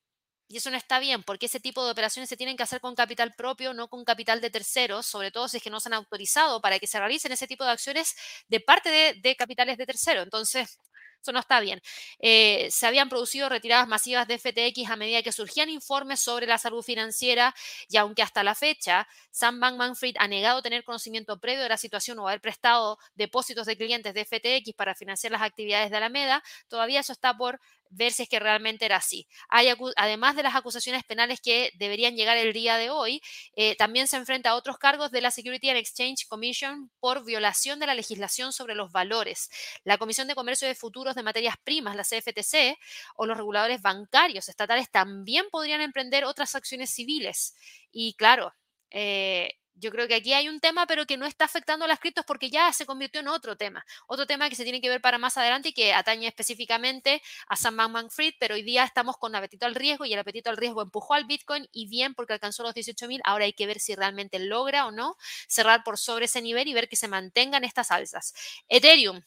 [0.52, 2.96] Y eso no está bien, porque ese tipo de operaciones se tienen que hacer con
[2.96, 5.94] capital propio, no con capital de terceros, sobre todo si es que no se han
[5.94, 8.16] autorizado para que se realicen ese tipo de acciones
[8.48, 8.90] de parte
[9.22, 10.24] de, capitales de terceros.
[10.24, 10.80] Entonces,
[11.22, 11.82] eso no está bien.
[12.20, 16.58] Eh, se habían producido retiradas masivas de FTX a medida que surgían informes sobre la
[16.58, 17.54] salud financiera
[17.88, 22.18] y aunque hasta la fecha Sam Bankman-Fried ha negado tener conocimiento previo de la situación
[22.20, 27.02] o haber prestado depósitos de clientes de FTX para financiar las actividades de Alameda, todavía
[27.02, 27.60] eso está por
[27.90, 29.28] ver si es que realmente era así.
[29.50, 33.22] Hay, además de las acusaciones penales que deberían llegar el día de hoy,
[33.56, 37.80] eh, también se enfrenta a otros cargos de la Security and Exchange Commission por violación
[37.80, 39.50] de la legislación sobre los valores.
[39.84, 42.78] La Comisión de Comercio de Futuros de Materias Primas, la CFTC,
[43.16, 47.56] o los reguladores bancarios estatales también podrían emprender otras acciones civiles.
[47.92, 48.54] Y claro,
[48.92, 52.00] eh, yo creo que aquí hay un tema, pero que no está afectando a las
[52.00, 53.86] criptos porque ya se convirtió en otro tema.
[54.08, 57.56] Otro tema que se tiene que ver para más adelante y que atañe específicamente a
[57.56, 60.58] Sam Bankman Fried, pero hoy día estamos con apetito al riesgo y el apetito al
[60.58, 63.22] riesgo empujó al Bitcoin y bien porque alcanzó los 18.000.
[63.24, 65.16] Ahora hay que ver si realmente logra o no
[65.48, 68.34] cerrar por sobre ese nivel y ver que se mantengan estas alzas.
[68.68, 69.22] Ethereum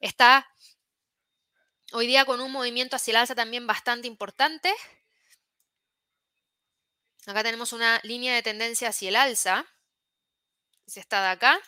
[0.00, 0.46] está
[1.92, 4.72] hoy día con un movimiento hacia el alza también bastante importante.
[7.26, 9.66] Acá tenemos una línea de tendencia hacia el alza.
[10.86, 11.60] Se está de acá.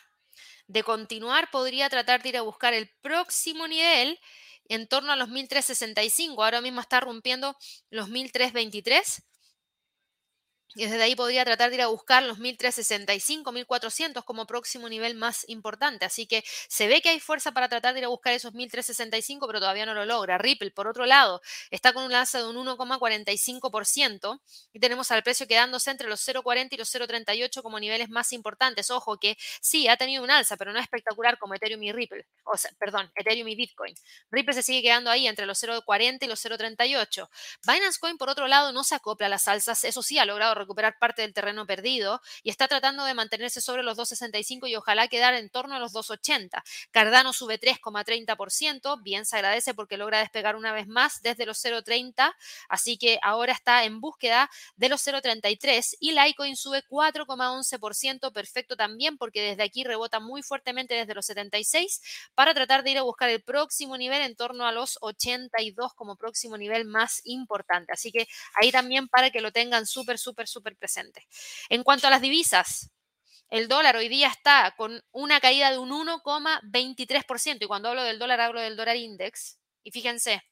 [0.67, 4.19] De continuar, podría tratar de ir a buscar el próximo nivel
[4.65, 6.43] en torno a los 1365.
[6.43, 7.57] Ahora mismo está rompiendo
[7.89, 9.23] los 1323.
[10.75, 15.15] Y desde ahí podría tratar de ir a buscar los 1365, 1400 como próximo nivel
[15.15, 16.05] más importante.
[16.05, 19.47] Así que se ve que hay fuerza para tratar de ir a buscar esos 1365,
[19.47, 20.37] pero todavía no lo logra.
[20.37, 21.41] Ripple, por otro lado,
[21.71, 24.41] está con un alza de un 1,45%
[24.73, 28.91] y tenemos al precio quedándose entre los 0,40 y los 0,38 como niveles más importantes.
[28.91, 32.27] Ojo que sí, ha tenido un alza, pero no espectacular como Ethereum y Ripple.
[32.43, 33.95] O sea, perdón, Ethereum y Bitcoin.
[34.31, 37.29] Ripple se sigue quedando ahí entre los 0,40 y los 0,38.
[37.65, 39.83] Binance Coin, por otro lado, no se acopla a las alzas.
[39.85, 43.83] Eso sí, ha logrado recuperar parte del terreno perdido y está tratando de mantenerse sobre
[43.83, 46.61] los 2,65 y ojalá quedar en torno a los 2,80.
[46.91, 52.33] Cardano sube 3,30%, bien se agradece porque logra despegar una vez más desde los 0,30,
[52.69, 59.17] así que ahora está en búsqueda de los 0,33 y Litecoin sube 4,11%, perfecto también
[59.17, 62.01] porque desde aquí rebota muy fuertemente desde los 76
[62.35, 66.15] para tratar de ir a buscar el próximo nivel en torno a los 82 como
[66.15, 67.93] próximo nivel más importante.
[67.93, 71.27] Así que ahí también para que lo tengan súper, súper, súper presente.
[71.69, 72.89] En cuanto a las divisas,
[73.49, 77.57] el dólar hoy día está con una caída de un 1,23%.
[77.61, 79.57] Y cuando hablo del dólar, hablo del dólar index.
[79.83, 80.43] Y fíjense,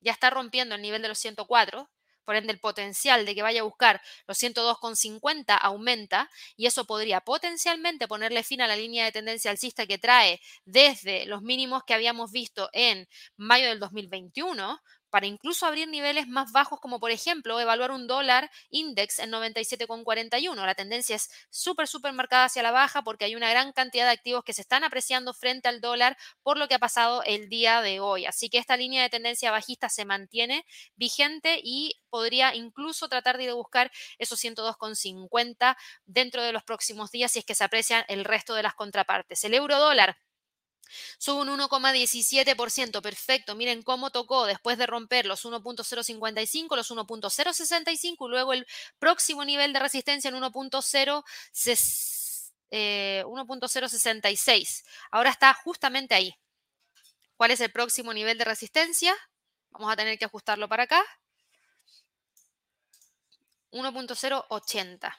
[0.00, 1.90] ya está rompiendo el nivel de los 104.
[2.24, 7.20] Por ende, el potencial de que vaya a buscar los 102,50 aumenta y eso podría
[7.20, 11.94] potencialmente ponerle fin a la línea de tendencia alcista que trae desde los mínimos que
[11.94, 14.80] habíamos visto en mayo del 2021,
[15.12, 20.54] para incluso abrir niveles más bajos, como por ejemplo evaluar un dólar index en 97,41.
[20.64, 24.12] La tendencia es súper, súper marcada hacia la baja porque hay una gran cantidad de
[24.12, 27.82] activos que se están apreciando frente al dólar por lo que ha pasado el día
[27.82, 28.24] de hoy.
[28.24, 30.64] Así que esta línea de tendencia bajista se mantiene
[30.96, 37.10] vigente y podría incluso tratar de ir a buscar esos 102,50 dentro de los próximos
[37.10, 39.44] días si es que se aprecian el resto de las contrapartes.
[39.44, 40.16] El euro dólar
[41.18, 43.02] Sube un 1,17%.
[43.02, 43.54] Perfecto.
[43.54, 48.66] Miren cómo tocó después de romper los 1.055, los 1.065 y luego el
[48.98, 52.52] próximo nivel de resistencia en 1.066.
[52.70, 53.24] Eh,
[55.10, 56.34] Ahora está justamente ahí.
[57.36, 59.14] ¿Cuál es el próximo nivel de resistencia?
[59.70, 61.02] Vamos a tener que ajustarlo para acá.
[63.72, 65.14] 1.080.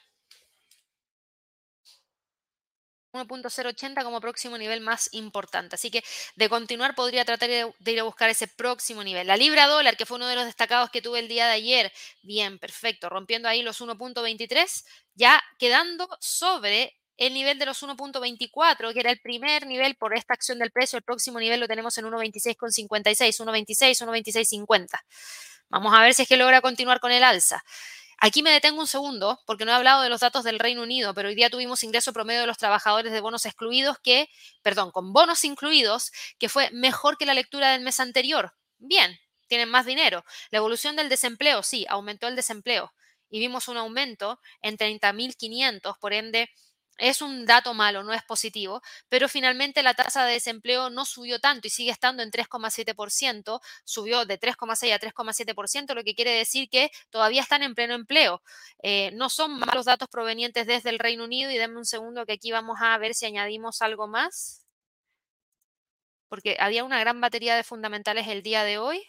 [3.14, 5.76] 1.080 como próximo nivel más importante.
[5.76, 6.02] Así que
[6.36, 9.26] de continuar podría tratar de ir a buscar ese próximo nivel.
[9.26, 11.92] La libra dólar, que fue uno de los destacados que tuve el día de ayer,
[12.22, 14.84] bien, perfecto, rompiendo ahí los 1.23,
[15.14, 20.34] ya quedando sobre el nivel de los 1.24, que era el primer nivel por esta
[20.34, 20.96] acción del precio.
[20.96, 24.88] El próximo nivel lo tenemos en 1.26,56, 1.26, 1.26,50.
[25.68, 27.62] Vamos a ver si es que logra continuar con el alza.
[28.26, 31.12] Aquí me detengo un segundo porque no he hablado de los datos del Reino Unido,
[31.12, 34.30] pero hoy día tuvimos ingreso promedio de los trabajadores de bonos excluidos que,
[34.62, 38.54] perdón, con bonos incluidos, que fue mejor que la lectura del mes anterior.
[38.78, 40.24] Bien, tienen más dinero.
[40.50, 42.94] La evolución del desempleo, sí, aumentó el desempleo
[43.28, 46.48] y vimos un aumento en 30.500, por ende,
[46.98, 51.40] es un dato malo, no es positivo, pero finalmente la tasa de desempleo no subió
[51.40, 56.68] tanto y sigue estando en 3,7%, subió de 3,6 a 3,7%, lo que quiere decir
[56.68, 58.42] que todavía están en pleno empleo.
[58.82, 62.32] Eh, no son malos datos provenientes desde el Reino Unido y denme un segundo que
[62.32, 64.64] aquí vamos a ver si añadimos algo más,
[66.28, 69.02] porque había una gran batería de fundamentales el día de hoy.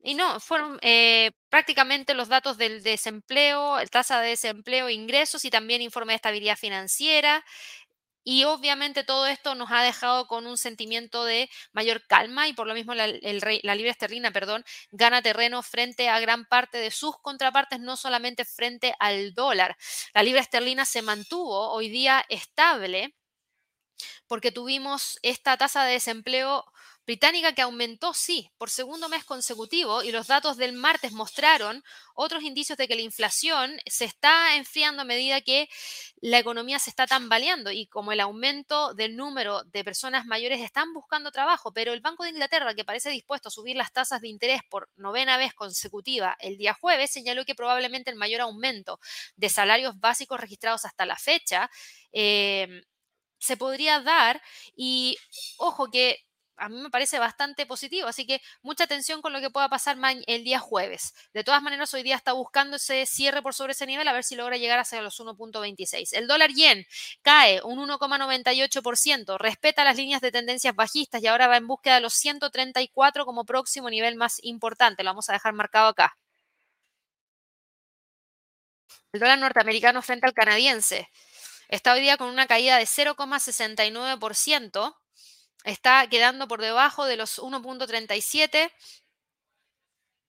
[0.00, 5.82] Y no, fueron eh, prácticamente los datos del desempleo, tasa de desempleo, ingresos y también
[5.82, 7.44] informe de estabilidad financiera.
[8.24, 12.66] Y obviamente todo esto nos ha dejado con un sentimiento de mayor calma y por
[12.66, 17.18] lo mismo la, la libra esterlina, perdón, gana terreno frente a gran parte de sus
[17.22, 19.76] contrapartes, no solamente frente al dólar.
[20.12, 23.14] La libra esterlina se mantuvo hoy día estable
[24.28, 26.64] porque tuvimos esta tasa de desempleo
[27.08, 31.82] británica que aumentó, sí, por segundo mes consecutivo y los datos del martes mostraron
[32.14, 35.70] otros indicios de que la inflación se está enfriando a medida que
[36.20, 40.92] la economía se está tambaleando y como el aumento del número de personas mayores están
[40.92, 44.28] buscando trabajo, pero el Banco de Inglaterra, que parece dispuesto a subir las tasas de
[44.28, 49.00] interés por novena vez consecutiva el día jueves, señaló que probablemente el mayor aumento
[49.34, 51.70] de salarios básicos registrados hasta la fecha
[52.12, 52.82] eh,
[53.38, 54.42] se podría dar
[54.76, 55.16] y
[55.58, 56.18] ojo que
[56.58, 59.96] a mí me parece bastante positivo, así que mucha atención con lo que pueda pasar
[60.26, 61.14] el día jueves.
[61.32, 64.24] De todas maneras, hoy día está buscando ese cierre por sobre ese nivel a ver
[64.24, 66.12] si logra llegar hacia los 1.26.
[66.12, 66.84] El dólar yen
[67.22, 72.00] cae un 1,98%, respeta las líneas de tendencias bajistas y ahora va en búsqueda de
[72.00, 75.02] los 134 como próximo nivel más importante.
[75.04, 76.16] Lo vamos a dejar marcado acá.
[79.12, 81.08] El dólar norteamericano frente al canadiense
[81.68, 84.96] está hoy día con una caída de 0,69%
[85.64, 88.72] está quedando por debajo de los 1.37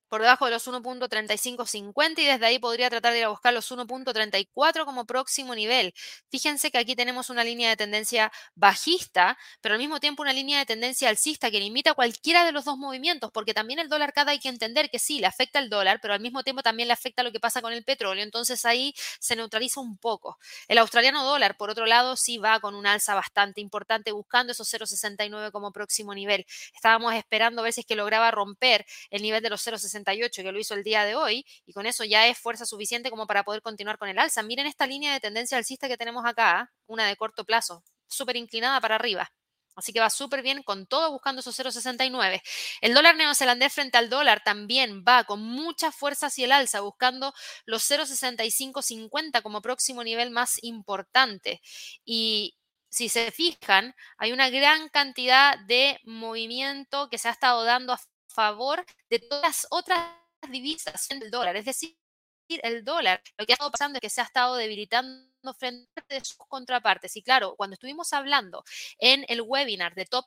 [0.10, 3.72] por debajo de los 1.3550 y desde ahí podría tratar de ir a buscar los
[3.72, 5.94] 1.34 como próximo nivel.
[6.30, 10.60] Fíjense que aquí tenemos una línea de tendencia bajista, pero al mismo tiempo una línea
[10.60, 14.32] de tendencia alcista que limita cualquiera de los dos movimientos, porque también el dólar cada
[14.32, 16.94] hay que entender que sí, le afecta el dólar, pero al mismo tiempo también le
[16.94, 20.38] afecta lo que pasa con el petróleo, entonces ahí se neutraliza un poco.
[20.68, 24.72] El australiano dólar, por otro lado, sí va con un alza bastante importante buscando esos
[24.74, 26.46] 0.69 como próximo nivel.
[26.74, 30.52] Estábamos esperando a ver si es que lograba romper el nivel de los 0.69 que
[30.52, 33.44] lo hizo el día de hoy y con eso ya es fuerza suficiente como para
[33.44, 34.44] poder continuar con el alza.
[34.44, 38.80] Miren esta línea de tendencia alcista que tenemos acá, una de corto plazo, súper inclinada
[38.82, 39.32] para arriba.
[39.76, 42.42] Así que va súper bien con todo buscando esos 0,69.
[42.82, 47.34] El dólar neozelandés frente al dólar también va con mucha fuerza hacia el alza, buscando
[47.66, 51.62] los 0,6550 como próximo nivel más importante.
[52.04, 52.58] Y
[52.90, 58.00] si se fijan, hay una gran cantidad de movimiento que se ha estado dando a
[58.40, 60.00] favor de todas otras
[60.50, 61.58] divisas del dólar.
[61.58, 61.98] Es decir,
[62.48, 66.24] el dólar, lo que ha estado pasando es que se ha estado debilitando frente a
[66.24, 67.18] sus contrapartes.
[67.18, 68.64] Y claro, cuando estuvimos hablando
[68.98, 70.26] en el webinar de Top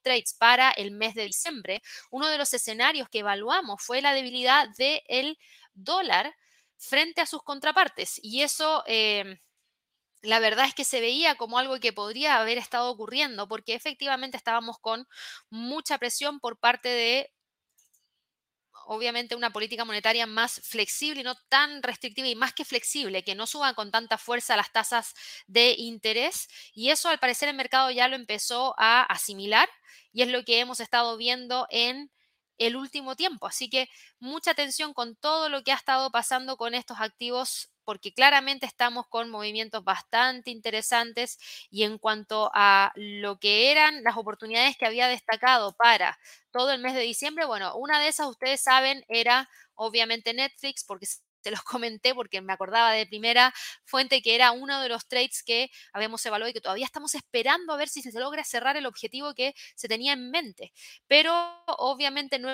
[0.00, 4.66] Trades para el mes de diciembre, uno de los escenarios que evaluamos fue la debilidad
[4.78, 5.38] del
[5.74, 6.34] dólar
[6.78, 8.18] frente a sus contrapartes.
[8.22, 8.84] Y eso...
[8.86, 9.38] Eh,
[10.22, 14.36] la verdad es que se veía como algo que podría haber estado ocurriendo porque efectivamente
[14.36, 15.06] estábamos con
[15.50, 17.30] mucha presión por parte de
[18.86, 23.34] obviamente una política monetaria más flexible y no tan restrictiva y más que flexible, que
[23.34, 25.14] no suba con tanta fuerza las tasas
[25.46, 26.48] de interés.
[26.72, 29.68] Y eso al parecer el mercado ya lo empezó a asimilar
[30.12, 32.10] y es lo que hemos estado viendo en
[32.56, 33.46] el último tiempo.
[33.46, 33.90] Así que
[34.20, 39.06] mucha atención con todo lo que ha estado pasando con estos activos porque claramente estamos
[39.08, 41.38] con movimientos bastante interesantes
[41.70, 46.18] y en cuanto a lo que eran las oportunidades que había destacado para
[46.50, 51.06] todo el mes de diciembre, bueno, una de esas ustedes saben era obviamente Netflix porque
[51.06, 53.54] se los comenté porque me acordaba de primera
[53.86, 57.72] fuente que era uno de los trades que habíamos evaluado y que todavía estamos esperando
[57.72, 60.74] a ver si se logra cerrar el objetivo que se tenía en mente.
[61.06, 61.32] Pero
[61.78, 62.50] obviamente no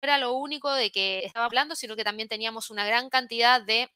[0.00, 3.90] era lo único de que estaba hablando, sino que también teníamos una gran cantidad de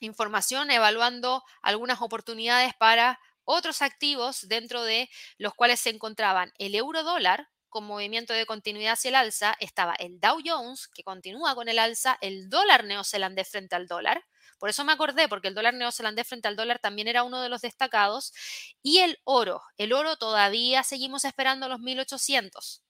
[0.00, 7.02] información evaluando algunas oportunidades para otros activos dentro de los cuales se encontraban el euro
[7.02, 11.68] dólar con movimiento de continuidad hacia el alza, estaba el Dow Jones que continúa con
[11.68, 14.24] el alza, el dólar neozelandés frente al dólar,
[14.60, 17.48] por eso me acordé, porque el dólar neozelandés frente al dólar también era uno de
[17.48, 18.32] los destacados,
[18.80, 22.83] y el oro, el oro todavía seguimos esperando los 1800.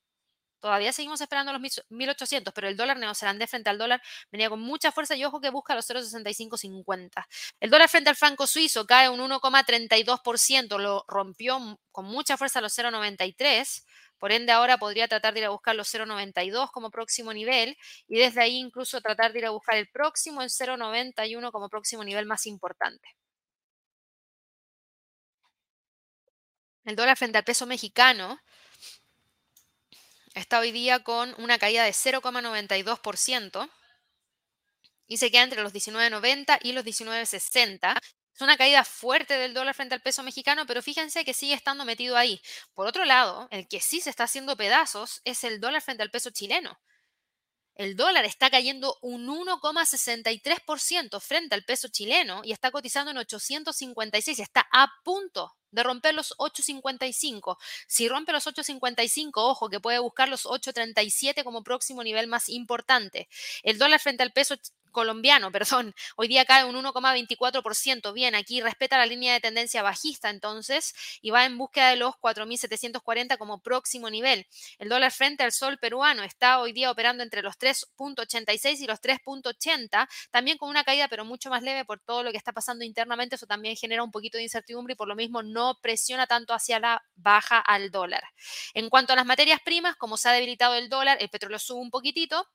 [0.65, 1.61] Todavía seguimos esperando los
[1.91, 4.01] 1800, pero el dólar neozelandés frente al dólar
[4.33, 7.27] venía con mucha fuerza y ojo que busca los 0,6550.
[7.61, 12.73] El dólar frente al franco suizo cae un 1,32%, lo rompió con mucha fuerza los
[12.79, 13.85] 0,93.
[14.19, 17.77] Por ende, ahora podría tratar de ir a buscar los 0,92 como próximo nivel
[18.09, 22.05] y desde ahí incluso tratar de ir a buscar el próximo en 0,91 como próximo
[22.05, 23.07] nivel más importante.
[26.87, 28.39] El dólar frente al peso mexicano
[30.35, 33.70] está hoy día con una caída de 0,92%
[35.07, 37.99] y se queda entre los 19,90 y los 19,60.
[38.35, 41.85] Es una caída fuerte del dólar frente al peso mexicano, pero fíjense que sigue estando
[41.85, 42.43] metido ahí.
[42.74, 46.11] Por otro lado, el que sí se está haciendo pedazos es el dólar frente al
[46.11, 46.80] peso chileno.
[47.76, 54.39] El dólar está cayendo un 1,63% frente al peso chileno y está cotizando en 856.
[54.39, 57.59] Está a punto de romper los 8.55.
[57.87, 63.29] Si rompe los 8.55, ojo que puede buscar los 8.37 como próximo nivel más importante.
[63.62, 64.57] El dólar frente al peso
[64.95, 68.15] colombiano, perdón, hoy día cae un 1,24%.
[68.15, 72.15] Bien, aquí respeta la línea de tendencia bajista entonces y va en búsqueda de los
[72.15, 74.47] 4.740 como próximo nivel.
[74.79, 79.03] El dólar frente al sol peruano está hoy día operando entre los 3.86 y los
[79.03, 82.85] 3.80, también con una caída pero mucho más leve por todo lo que está pasando
[82.85, 83.35] internamente.
[83.35, 86.79] Eso también genera un poquito de incertidumbre y por lo mismo no presiona tanto hacia
[86.79, 88.23] la baja al dólar.
[88.73, 91.81] En cuanto a las materias primas, como se ha debilitado el dólar, el petróleo sube
[91.81, 92.49] un poquitito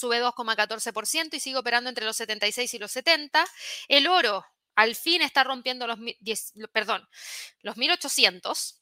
[0.00, 3.46] sube 2,14% y sigue operando entre los 76 y los 70.
[3.88, 4.44] El oro
[4.74, 5.98] al fin está rompiendo los,
[6.72, 7.06] perdón,
[7.62, 8.79] los 1800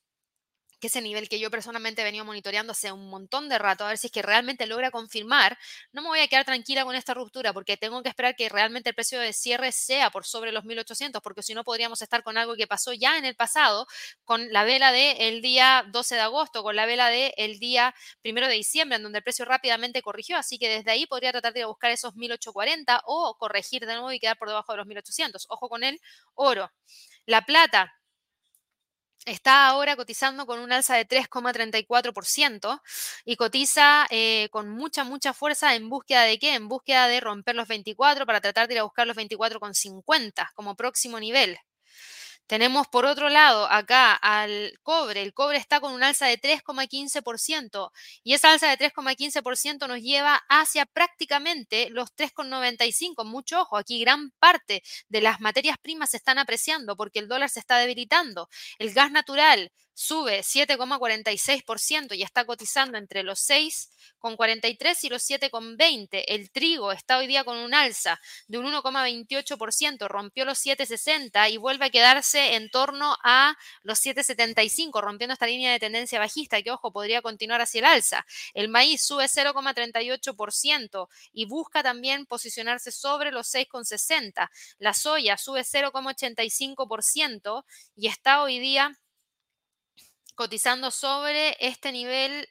[0.81, 3.85] que es el nivel que yo personalmente he venido monitoreando hace un montón de rato,
[3.85, 5.59] a ver si es que realmente logra confirmar,
[5.93, 8.91] no me voy a quedar tranquila con esta ruptura porque tengo que esperar que realmente
[8.91, 12.39] el precio de cierre sea por sobre los 1800, porque si no podríamos estar con
[12.39, 13.87] algo que pasó ya en el pasado,
[14.25, 18.55] con la vela del día 12 de agosto, con la vela del día 1 de
[18.55, 21.91] diciembre, en donde el precio rápidamente corrigió, así que desde ahí podría tratar de buscar
[21.91, 25.47] esos 1840 o corregir de nuevo y quedar por debajo de los 1800.
[25.49, 26.01] Ojo con el
[26.35, 26.71] oro.
[27.27, 27.93] La plata,
[29.29, 32.81] Está ahora cotizando con un alza de 3,34%
[33.27, 36.55] y cotiza eh, con mucha, mucha fuerza en búsqueda de qué?
[36.55, 40.77] En búsqueda de romper los 24 para tratar de ir a buscar los 24,50 como
[40.77, 41.59] próximo nivel.
[42.49, 45.21] Tenemos por otro lado acá al cobre.
[45.23, 47.91] El cobre está con un alza de 3,15%
[48.25, 53.27] y esa alza de 3,15% nos lleva hacia prácticamente los 3,95.
[53.27, 57.51] Mucho ojo, aquí gran parte de las materias primas se están apreciando porque el dólar
[57.51, 58.49] se está debilitando.
[58.79, 66.23] El gas natural sube 7,46% y está cotizando entre los 6,43 y los 7,20.
[66.29, 71.57] El trigo está hoy día con un alza de un 1,28%, rompió los 7,60 y
[71.57, 76.71] vuelve a quedarse en torno a los 7,75, rompiendo esta línea de tendencia bajista que,
[76.71, 78.25] ojo, podría continuar hacia el alza.
[78.55, 84.49] El maíz sube 0,38% y busca también posicionarse sobre los 6,60.
[84.79, 87.65] La soya sube 0,85%
[87.97, 88.97] y está hoy día
[90.39, 92.49] cotizando sobre este nivel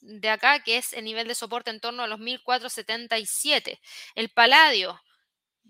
[0.00, 3.80] de acá, que es el nivel de soporte en torno a los 1477.
[4.16, 5.00] El paladio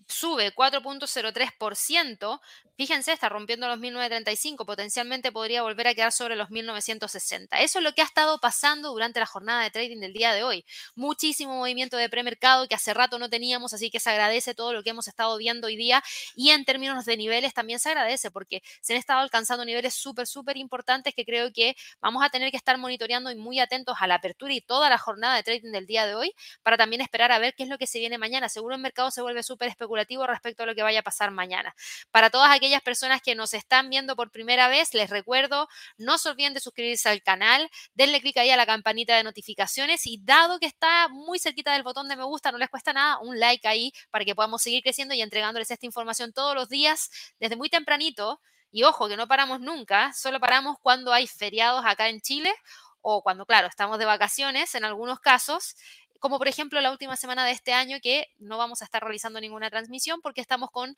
[0.09, 2.41] sube 4.03%,
[2.77, 7.61] fíjense, está rompiendo los 1935, potencialmente podría volver a quedar sobre los 1960.
[7.61, 10.45] Eso es lo que ha estado pasando durante la jornada de trading del día de
[10.45, 10.65] hoy.
[10.95, 14.83] Muchísimo movimiento de premercado que hace rato no teníamos, así que se agradece todo lo
[14.83, 16.03] que hemos estado viendo hoy día
[16.35, 20.27] y en términos de niveles también se agradece porque se han estado alcanzando niveles súper,
[20.27, 24.07] súper importantes que creo que vamos a tener que estar monitoreando y muy atentos a
[24.07, 26.33] la apertura y toda la jornada de trading del día de hoy
[26.63, 28.49] para también esperar a ver qué es lo que se viene mañana.
[28.49, 31.74] Seguro el mercado se vuelve súper especulativo respecto a lo que vaya a pasar mañana.
[32.11, 35.68] Para todas aquellas personas que nos están viendo por primera vez, les recuerdo,
[35.99, 40.07] no se olviden de suscribirse al canal, denle clic ahí a la campanita de notificaciones
[40.07, 43.18] y dado que está muy cerquita del botón de me gusta, no les cuesta nada,
[43.18, 47.11] un like ahí para que podamos seguir creciendo y entregándoles esta información todos los días
[47.38, 48.41] desde muy tempranito.
[48.72, 52.55] Y ojo, que no paramos nunca, solo paramos cuando hay feriados acá en Chile
[53.03, 55.74] o cuando, claro, estamos de vacaciones en algunos casos
[56.21, 59.41] como por ejemplo la última semana de este año que no vamos a estar realizando
[59.41, 60.95] ninguna transmisión porque estamos con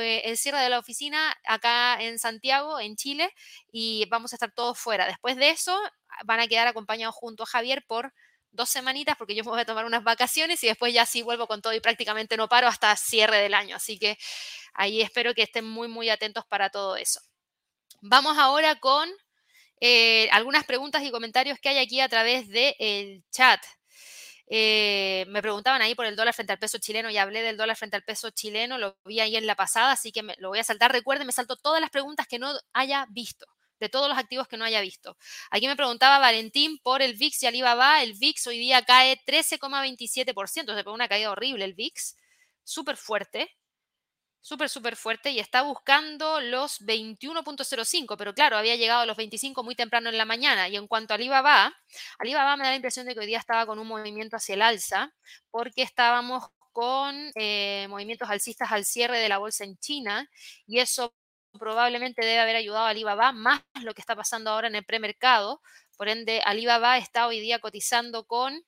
[0.00, 3.32] eh, el cierre de la oficina acá en Santiago, en Chile,
[3.72, 5.06] y vamos a estar todos fuera.
[5.06, 5.76] Después de eso
[6.24, 8.12] van a quedar acompañados junto a Javier por
[8.50, 11.46] dos semanitas porque yo me voy a tomar unas vacaciones y después ya sí vuelvo
[11.46, 13.76] con todo y prácticamente no paro hasta cierre del año.
[13.76, 14.18] Así que
[14.74, 17.20] ahí espero que estén muy, muy atentos para todo eso.
[18.02, 19.08] Vamos ahora con
[19.80, 23.60] eh, algunas preguntas y comentarios que hay aquí a través del chat.
[24.48, 27.76] Eh, me preguntaban ahí por el dólar frente al peso chileno y hablé del dólar
[27.76, 30.58] frente al peso chileno, lo vi ahí en la pasada, así que me, lo voy
[30.60, 30.92] a saltar.
[30.92, 33.46] Recuerden, me salto todas las preguntas que no haya visto
[33.80, 35.16] de todos los activos que no haya visto.
[35.50, 38.02] Aquí me preguntaba Valentín por el VIX y Alibaba.
[38.02, 42.16] El VIX hoy día cae 13,27%, se pegó una caída horrible el VIX,
[42.64, 43.55] súper fuerte
[44.46, 49.64] súper, súper fuerte y está buscando los 21.05, pero claro, había llegado a los 25
[49.64, 50.68] muy temprano en la mañana.
[50.68, 51.74] Y en cuanto a Alibaba,
[52.20, 54.62] Alibaba me da la impresión de que hoy día estaba con un movimiento hacia el
[54.62, 55.12] alza,
[55.50, 60.30] porque estábamos con eh, movimientos alcistas al cierre de la bolsa en China
[60.64, 61.12] y eso
[61.58, 65.60] probablemente debe haber ayudado a Alibaba más lo que está pasando ahora en el premercado.
[65.96, 68.62] Por ende, Alibaba está hoy día cotizando con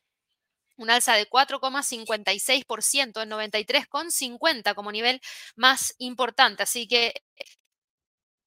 [0.78, 5.20] un alza de 4,56% en 93,50 como nivel
[5.56, 6.62] más importante.
[6.62, 7.12] Así que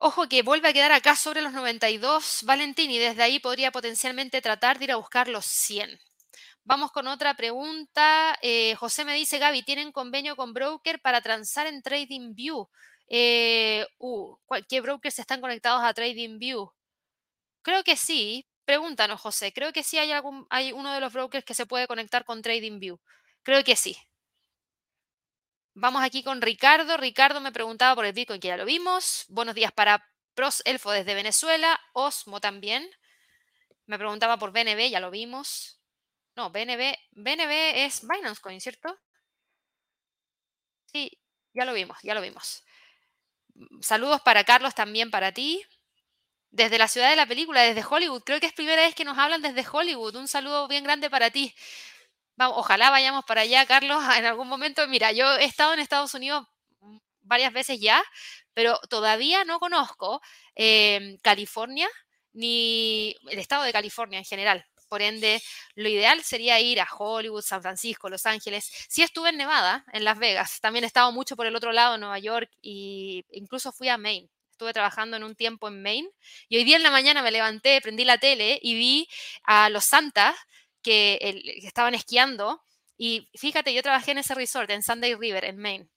[0.04, 4.42] Ojo que vuelve a quedar acá sobre los 92, Valentín, y desde ahí podría potencialmente
[4.42, 6.00] tratar de ir a buscar los 100.
[6.64, 8.36] Vamos con otra pregunta.
[8.42, 12.68] Eh, José me dice, Gaby, ¿tienen convenio con broker para transar en TradingView?
[13.10, 14.36] Eh, uh,
[14.68, 16.72] ¿Qué brokers están conectados a TradingView?
[17.64, 18.46] Creo que sí.
[18.66, 19.54] Pregúntanos, José.
[19.54, 22.42] Creo que sí hay, algún, hay uno de los brokers que se puede conectar con
[22.42, 23.00] TradingView.
[23.44, 23.98] Creo que sí.
[25.74, 26.98] Vamos aquí con Ricardo.
[26.98, 29.26] Ricardo me preguntaba por el Bitcoin, que ya lo vimos.
[29.30, 30.06] Buenos días para
[30.36, 31.80] Pros Elfo desde Venezuela.
[31.94, 32.90] Osmo también.
[33.86, 35.82] Me preguntaba por BNB, ya lo vimos.
[36.36, 38.98] No, BNB, BNB es Binance Coin, ¿cierto?
[40.86, 41.20] Sí,
[41.54, 42.64] ya lo vimos, ya lo vimos.
[43.82, 45.64] Saludos para Carlos también para ti.
[46.52, 48.24] Desde la ciudad de la película, desde Hollywood.
[48.24, 50.16] Creo que es primera vez que nos hablan desde Hollywood.
[50.16, 51.56] Un saludo bien grande para ti.
[52.36, 54.88] Vamos, ojalá vayamos para allá, Carlos, en algún momento.
[54.88, 56.46] Mira, yo he estado en Estados Unidos
[57.22, 58.04] varias veces ya,
[58.54, 60.22] pero todavía no conozco
[60.56, 61.88] em, California
[62.34, 64.66] ni el estado de California en general.
[64.90, 65.42] Por ende,
[65.76, 68.70] lo ideal sería ir a Hollywood, San Francisco, Los Ángeles.
[68.90, 70.60] Sí estuve en Nevada, en Las Vegas.
[70.60, 74.30] También he estado mucho por el otro lado, Nueva York, e incluso fui a Maine.
[74.62, 76.08] Estuve trabajando en un tiempo en Maine.
[76.48, 79.10] Y hoy día en la mañana me levanté, prendí la tele y vi
[79.42, 80.36] a los Santas
[80.84, 81.18] que,
[81.64, 82.62] estaban esquiando.
[82.96, 85.90] Y fíjate, yo trabajé en ese resort, en Sunday River, en Maine,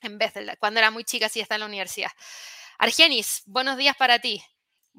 [0.00, 2.10] en Bethel, cuando era muy chica, sí, está en la universidad.
[2.78, 4.42] Argenis, buenos días para ti.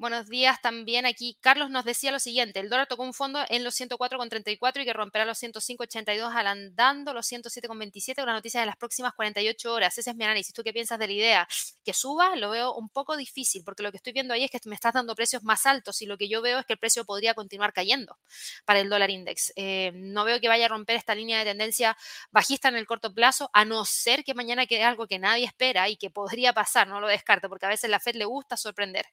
[0.00, 1.36] Buenos días también aquí.
[1.42, 4.94] Carlos nos decía lo siguiente, el dólar tocó un fondo en los 104,34 y que
[4.94, 9.98] romperá los 105,82 alandando los 107,27 con las noticias de las próximas 48 horas.
[9.98, 10.54] Ese es mi análisis.
[10.54, 11.48] ¿Tú qué piensas de la idea?
[11.84, 14.58] Que suba lo veo un poco difícil porque lo que estoy viendo ahí es que
[14.64, 17.04] me estás dando precios más altos y lo que yo veo es que el precio
[17.04, 18.16] podría continuar cayendo
[18.64, 19.52] para el dólar index.
[19.54, 21.94] Eh, no veo que vaya a romper esta línea de tendencia
[22.30, 25.90] bajista en el corto plazo, a no ser que mañana quede algo que nadie espera
[25.90, 29.04] y que podría pasar, no lo descarto porque a veces la Fed le gusta sorprender.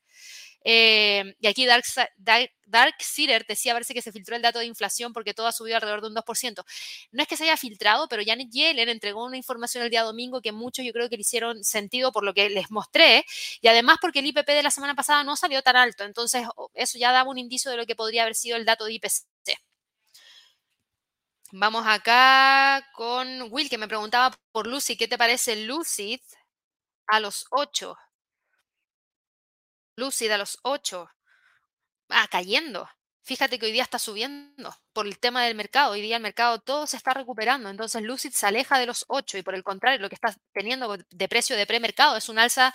[1.40, 1.84] Y aquí Dark,
[2.18, 2.96] Dark,
[3.48, 6.08] decía, parece que se filtró el dato de inflación porque todo ha subido alrededor de
[6.08, 6.64] un 2%.
[7.12, 10.42] No es que se haya filtrado, pero Janet Yellen entregó una información el día domingo
[10.42, 13.26] que muchos yo creo que le hicieron sentido por lo que les mostré
[13.62, 16.04] y además porque el IPP de la semana pasada no salió tan alto.
[16.04, 18.94] Entonces, eso ya daba un indicio de lo que podría haber sido el dato de
[18.94, 19.58] IPC.
[21.52, 26.20] Vamos acá con Will, que me preguntaba por Lucy, ¿qué te parece Lucid
[27.08, 27.96] a los 8?
[29.98, 31.10] Lúcida a los 8.
[32.10, 32.88] Ah, cayendo.
[33.24, 35.92] Fíjate que hoy día está subiendo por el tema del mercado.
[35.92, 37.70] Hoy día el mercado todo se está recuperando.
[37.70, 40.96] Entonces Lucid se aleja de los 8 y por el contrario, lo que está teniendo
[41.10, 42.74] de precio de premercado es un alza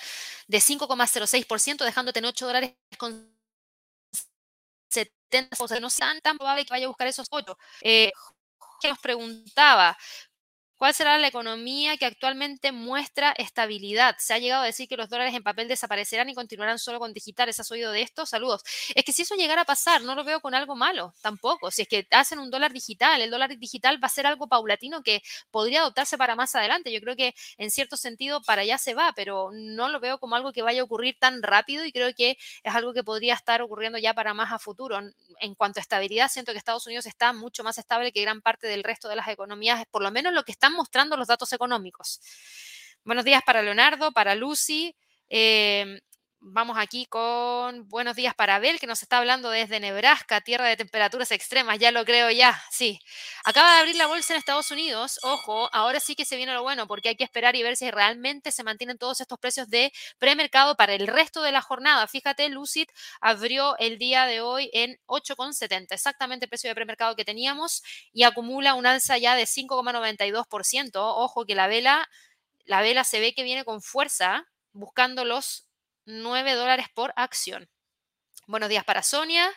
[0.48, 3.34] de 5,06%, dejándote en 8 dólares con
[4.90, 5.56] 70.
[5.58, 7.56] O sea, no es tan, probable que vaya a buscar esos 8.
[7.82, 8.12] Eh,
[8.84, 9.96] nos preguntaba,
[10.82, 14.16] ¿Cuál será la economía que actualmente muestra estabilidad?
[14.18, 17.12] Se ha llegado a decir que los dólares en papel desaparecerán y continuarán solo con
[17.12, 17.60] digitales.
[17.60, 18.26] ¿Has oído de esto?
[18.26, 18.64] Saludos.
[18.92, 21.70] Es que si eso llegara a pasar, no lo veo con algo malo, tampoco.
[21.70, 25.04] Si es que hacen un dólar digital, el dólar digital va a ser algo paulatino
[25.04, 25.22] que
[25.52, 26.92] podría adoptarse para más adelante.
[26.92, 30.34] Yo creo que en cierto sentido para allá se va, pero no lo veo como
[30.34, 33.62] algo que vaya a ocurrir tan rápido y creo que es algo que podría estar
[33.62, 34.98] ocurriendo ya para más a futuro.
[35.38, 38.66] En cuanto a estabilidad, siento que Estados Unidos está mucho más estable que gran parte
[38.66, 42.20] del resto de las economías, por lo menos lo que están mostrando los datos económicos.
[43.04, 44.96] Buenos días para Leonardo, para Lucy.
[45.28, 45.98] Em,
[46.44, 50.76] vamos aquí con buenos días para Abel, que nos está hablando desde Nebraska, tierra de
[50.76, 53.00] temperaturas extremas, ya lo creo ya, sí.
[53.44, 56.62] Acaba de abrir la bolsa en Estados Unidos, ojo, ahora sí que se viene lo
[56.62, 59.92] bueno, porque hay que esperar y ver si realmente se mantienen todos estos precios de
[60.18, 62.08] premercado para el resto de la jornada.
[62.08, 62.88] Fíjate, Lucid
[63.20, 67.82] abrió el día de hoy en 8,70, exactamente el precio de premercado que teníamos,
[68.12, 70.90] y acumula un alza ya de 5,92%.
[70.94, 72.08] Ojo que la vela,
[72.64, 75.68] la vela se ve que viene con fuerza, buscando los
[76.04, 77.68] 9 dólares por acción.
[78.46, 79.50] Buenos días para Sonia.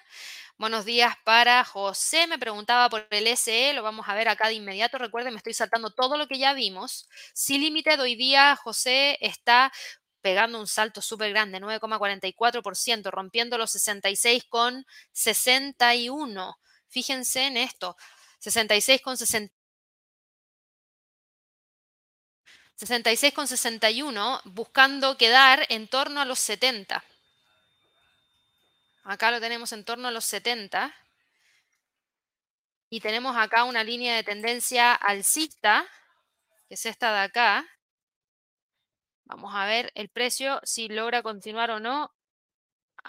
[0.58, 2.28] Buenos días para José.
[2.28, 3.74] Me preguntaba por el SE.
[3.74, 4.98] Lo vamos a ver acá de inmediato.
[4.98, 7.10] Recuerden, me estoy saltando todo lo que ya vimos.
[7.34, 9.74] Si límite hoy día, José está
[10.22, 16.56] pegando un salto súper grande, 9,44%, rompiendo los 66,61.
[16.88, 17.98] Fíjense en esto,
[18.42, 19.52] 66,61
[22.80, 27.04] 66,61, buscando quedar en torno a los 70.
[29.06, 30.94] Acá lo tenemos en torno a los 70.
[32.90, 35.86] Y tenemos acá una línea de tendencia alcista,
[36.68, 37.66] que es esta de acá.
[39.24, 42.12] Vamos a ver el precio, si logra continuar o no.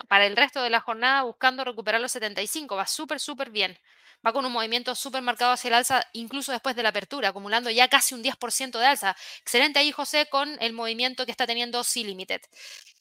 [0.09, 2.77] Para el resto de la jornada buscando recuperar los 75.
[2.77, 3.79] Va súper, súper bien
[4.27, 7.71] va con un movimiento súper marcado hacia el alza, incluso después de la apertura, acumulando
[7.71, 9.17] ya casi un 10% de alza.
[9.41, 12.41] Excelente ahí, José, con el movimiento que está teniendo C Limited.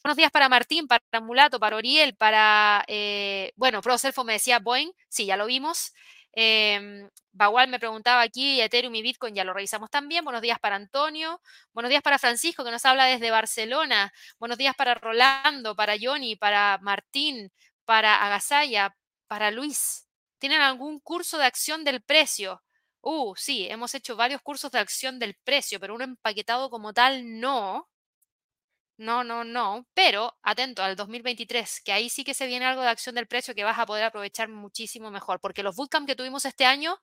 [0.04, 4.92] Buenos días para Martín, para Mulato, para Oriel, para, eh, bueno, ProSelfo me decía Boeing,
[5.10, 5.94] sí, ya lo vimos.
[6.34, 10.24] Eh, Bagual me preguntaba aquí, Ethereum y Bitcoin ya lo revisamos también.
[10.24, 11.42] Buenos días para Antonio.
[11.74, 14.14] Buenos días para Francisco, que nos habla desde Barcelona.
[14.38, 17.52] Buenos días para Rolando, para Johnny, para Martín,
[17.86, 18.96] para Agasaya,
[19.28, 20.05] para Luis.
[20.40, 22.64] ¿Tienen algún curso de acción del precio?
[23.02, 27.40] Uh, sí, hemos hecho varios cursos de acción del precio, pero uno empaquetado como tal
[27.40, 27.90] no.
[28.98, 29.86] No, no, no.
[29.94, 33.54] Pero atento al 2023, que ahí sí que se viene algo de acción del precio
[33.54, 35.40] que vas a poder aprovechar muchísimo mejor.
[35.42, 36.98] Porque los bootcamp que tuvimos este año,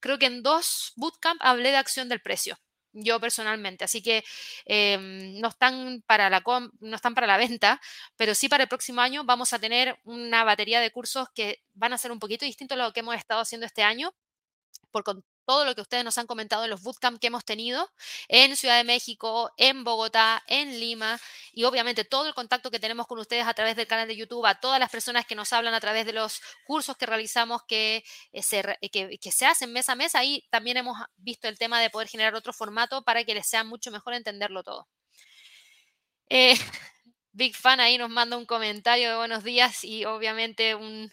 [0.00, 2.58] creo que en dos bootcamp hablé de acción del precio.
[2.94, 3.84] Yo personalmente.
[3.84, 4.24] Así que
[4.66, 6.42] em, no, están para la
[6.80, 7.80] no están para la venta,
[8.16, 11.92] pero sí para el próximo año vamos a tener una batería de cursos que van
[11.92, 14.14] a ser un poquito distintos a lo que hemos estado haciendo este año
[14.92, 15.04] por,
[15.44, 17.90] todo lo que ustedes nos han comentado en los bootcamp que hemos tenido
[18.28, 21.20] en Ciudad de México, en Bogotá, en Lima
[21.52, 24.46] y obviamente todo el contacto que tenemos con ustedes a través del canal de YouTube,
[24.46, 28.04] a todas las personas que nos hablan a través de los cursos que realizamos que,
[28.32, 30.14] eh, se, eh, que, se hacen mes a mes.
[30.14, 33.64] Ahí también hemos visto el tema de poder generar otro formato para que les sea
[33.64, 34.88] mucho mejor entenderlo todo.
[36.28, 36.54] Eh,
[37.32, 41.12] Big Fan ahí nos manda un comentario de buenos días y obviamente un,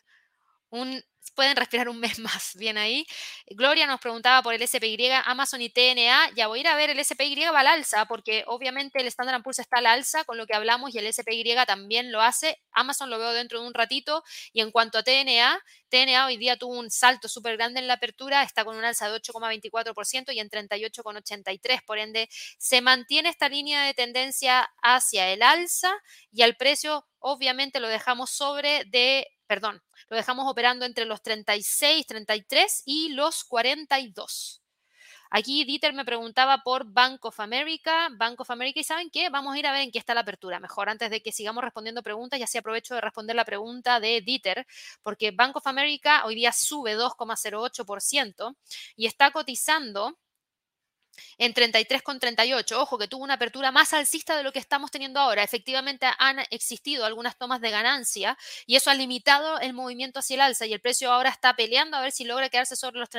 [0.70, 1.04] un
[1.36, 2.56] pueden respirar un mes más.
[2.56, 3.06] Bien ahí.
[3.48, 6.32] Gloria nos preguntaba por el SPY, Amazon y TNA.
[6.36, 9.42] Ya voy a ir a ver el SPY va al alza, porque obviamente el Standard
[9.44, 12.60] Poor's está al alza con lo que hablamos y el SPY también lo hace.
[12.72, 14.24] Amazon lo veo dentro de un ratito.
[14.54, 17.96] Y en cuanto a TNA, TNA hoy día tuvo un salto súper grande en la
[17.96, 21.86] apertura, está con un alza de 8,24% y en 38,83%.
[21.86, 25.94] Por ende, se mantiene esta línea de tendencia hacia el alza
[26.32, 32.06] y al precio, obviamente, lo dejamos sobre de, perdón, lo dejamos operando entre los 36,
[32.06, 34.62] 33 y los 42.
[35.34, 38.10] Aquí Dieter me preguntaba por Bank of America.
[38.18, 39.30] Bank of America, ¿y saben qué?
[39.30, 40.60] Vamos a ir a ver en qué está la apertura.
[40.60, 44.20] Mejor antes de que sigamos respondiendo preguntas, ya así aprovecho de responder la pregunta de
[44.20, 44.68] Dieter,
[45.02, 48.58] porque Bank of America hoy día sube 2,08%
[48.98, 50.18] y está cotizando
[51.38, 52.78] en 33,38.
[52.78, 55.44] Ojo, que tuvo una apertura más alcista de lo que estamos teniendo ahora.
[55.44, 60.42] Efectivamente han existido algunas tomas de ganancia y eso ha limitado el movimiento hacia el
[60.42, 63.10] alza y el precio ahora está peleando a ver si logra quedarse sobre los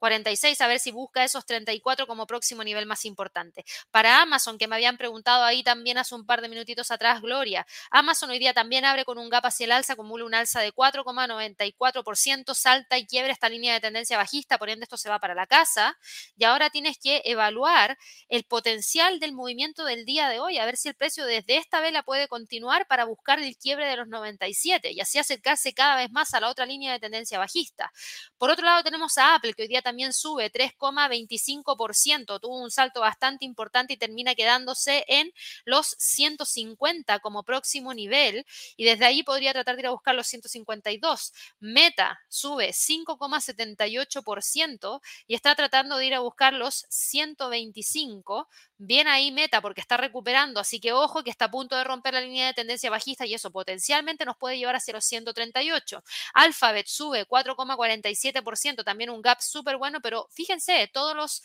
[0.00, 3.64] 33,46, a ver si busca esos 34 como próximo nivel más importante.
[3.90, 7.66] Para Amazon, que me habían preguntado ahí también hace un par de minutitos atrás, Gloria,
[7.90, 10.72] Amazon hoy día también abre con un gap hacia el alza, acumula un alza de
[10.72, 15.34] 4,94%, salta y quiebra esta línea de tendencia bajista, por ende esto se va para
[15.34, 15.96] la casa
[16.36, 20.76] y ahora tienes que evaluar el potencial del movimiento del día de hoy, a ver
[20.76, 24.92] si el precio desde esta vela puede continuar para buscar el quiebre de los 97
[24.92, 27.92] y así acercarse cada vez más a la otra línea de tendencia bajista.
[28.38, 33.02] Por otro lado, tenemos a Apple, que hoy día también sube 3,25%, tuvo un salto
[33.02, 35.32] bastante importante y termina quedándose en
[35.64, 38.44] los 150 como próximo nivel
[38.76, 41.32] y desde ahí podría tratar de ir a buscar los 152.
[41.60, 48.48] Meta sube 5,78% y está tratando de ir a buscar los 125.
[48.78, 52.14] Bien ahí meta porque está recuperando, así que ojo que está a punto de romper
[52.14, 56.02] la línea de tendencia bajista y eso potencialmente nos puede llevar hacia los 138.
[56.34, 61.42] Alphabet sube 4,47%, también un gap súper bueno, pero fíjense, todos los,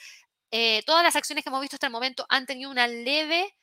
[0.51, 3.55] eh, todas las acciones que hemos visto hasta el momento han tenido una leve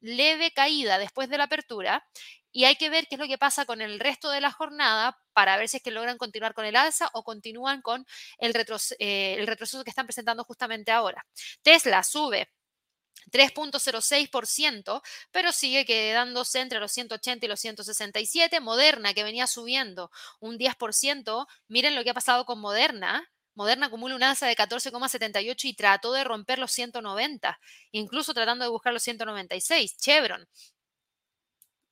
[0.00, 2.06] leve caída después de la apertura
[2.52, 5.18] y hay que ver qué es lo que pasa con el resto de la jornada
[5.32, 8.06] para ver si es que logran continuar con el alza o continúan con
[8.38, 8.54] el,
[8.98, 11.26] eh, el retroceso que están presentando justamente ahora.
[11.62, 12.48] Tesla sube
[13.30, 15.02] 3.06%,
[15.32, 18.60] pero sigue quedándose entre los 180 y los 167.
[18.60, 20.10] Moderna, que venía subiendo
[20.40, 23.28] un 10%, miren lo que ha pasado con Moderna.
[23.56, 27.58] Moderna acumula un alza de 14,78 y trató de romper los 190,
[27.90, 29.96] incluso tratando de buscar los 196.
[29.96, 30.46] Chevron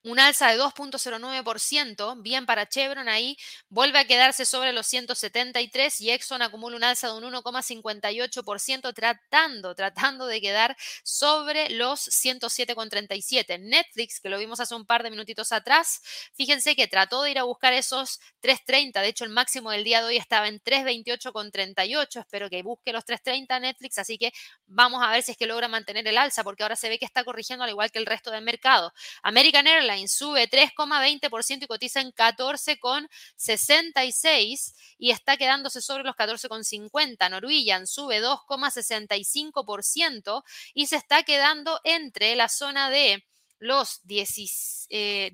[0.05, 3.39] un alza de 2.09%, bien para Chevron ahí,
[3.70, 9.74] vuelve a quedarse sobre los 173 y Exxon acumula un alza de un 1,58%, tratando,
[9.74, 13.59] tratando de quedar sobre los 107,37.
[13.59, 16.02] Netflix, que lo vimos hace un par de minutitos atrás,
[16.35, 20.01] fíjense que trató de ir a buscar esos 3.30, de hecho el máximo del día
[20.01, 24.32] de hoy estaba en 3.28,38, espero que busque los 3.30 Netflix, así que
[24.66, 27.06] vamos a ver si es que logra mantener el alza, porque ahora se ve que
[27.06, 28.93] está corrigiendo al igual que el resto del mercado.
[29.22, 37.31] American Airlines sube 3,20% y cotiza en 14,66 y está quedándose sobre los 14,50.
[37.31, 40.43] Norwegian sube 2,65%
[40.75, 43.25] y se está quedando entre la zona de
[43.59, 45.33] los 16 eh,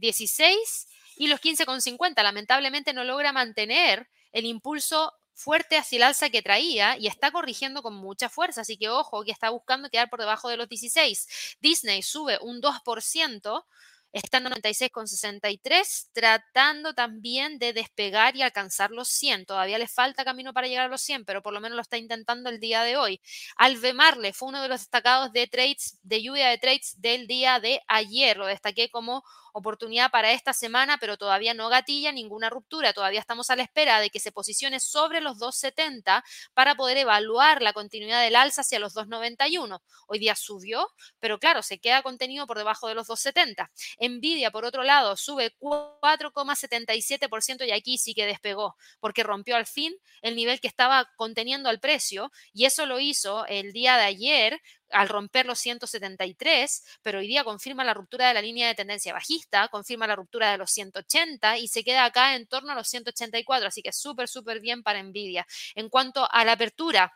[1.16, 2.23] y los 15,50.
[2.23, 7.82] Lamentablemente no logra mantener el impulso fuerte hacia el alza que traía y está corrigiendo
[7.82, 11.57] con mucha fuerza, así que ojo que está buscando quedar por debajo de los 16.
[11.61, 13.65] Disney sube un 2%,
[14.12, 19.47] está en 96,63, tratando también de despegar y alcanzar los 100.
[19.47, 21.97] Todavía le falta camino para llegar a los 100, pero por lo menos lo está
[21.99, 23.20] intentando el día de hoy.
[23.57, 27.81] Albemarle fue uno de los destacados de trades, de lluvia de trades del día de
[27.89, 28.37] ayer.
[28.37, 32.93] Lo destaqué como oportunidad para esta semana, pero todavía no gatilla ninguna ruptura.
[32.93, 36.24] Todavía estamos a la espera de que se posicione sobre los 270
[36.55, 39.82] para poder evaluar la continuidad del alza hacia los 291.
[40.06, 43.70] Hoy día subió, pero claro, se queda contenido por debajo de los 270.
[44.01, 49.94] Nvidia, por otro lado, sube 4,77% y aquí sí que despegó, porque rompió al fin
[50.22, 54.60] el nivel que estaba conteniendo al precio y eso lo hizo el día de ayer
[54.91, 59.12] al romper los 173, pero hoy día confirma la ruptura de la línea de tendencia
[59.12, 62.89] bajista, confirma la ruptura de los 180 y se queda acá en torno a los
[62.89, 65.47] 184, así que súper, súper bien para Nvidia.
[65.75, 67.12] En cuanto a la apertura,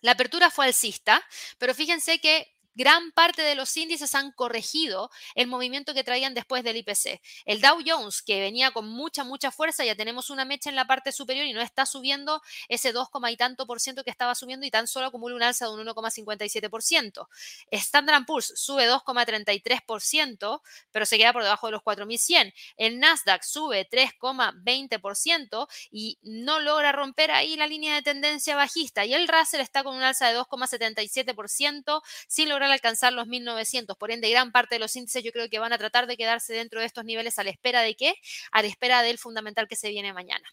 [0.00, 1.22] la apertura fue alcista,
[1.58, 6.62] pero fíjense que gran parte de los índices han corregido el movimiento que traían después
[6.62, 7.20] del IPC.
[7.46, 10.86] El Dow Jones, que venía con mucha, mucha fuerza, ya tenemos una mecha en la
[10.86, 14.66] parte superior y no está subiendo ese 2, y tanto por ciento que estaba subiendo
[14.66, 17.26] y tan solo acumula un alza de un 1,57%.
[17.70, 20.60] Standard Poor's sube 2,33%,
[20.92, 22.52] pero se queda por debajo de los 4.100.
[22.76, 29.06] El Nasdaq sube 3,20% y no logra romper ahí la línea de tendencia bajista.
[29.06, 33.96] Y el Russell está con un alza de 2,77% sin lograr alcanzar los 1900.
[33.96, 36.52] Por ende, gran parte de los índices yo creo que van a tratar de quedarse
[36.54, 38.14] dentro de estos niveles a la espera de qué?
[38.52, 40.48] A la espera del fundamental que se viene mañana.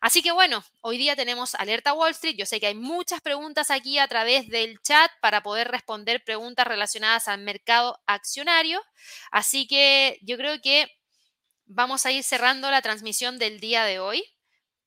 [0.00, 2.36] Así que bueno, hoy día tenemos Alerta Wall Street.
[2.38, 6.66] Yo sé que hay muchas preguntas aquí a través del chat para poder responder preguntas
[6.66, 8.80] relacionadas al mercado accionario.
[9.30, 10.88] Así que yo creo que
[11.66, 14.24] vamos a ir cerrando la transmisión del día de hoy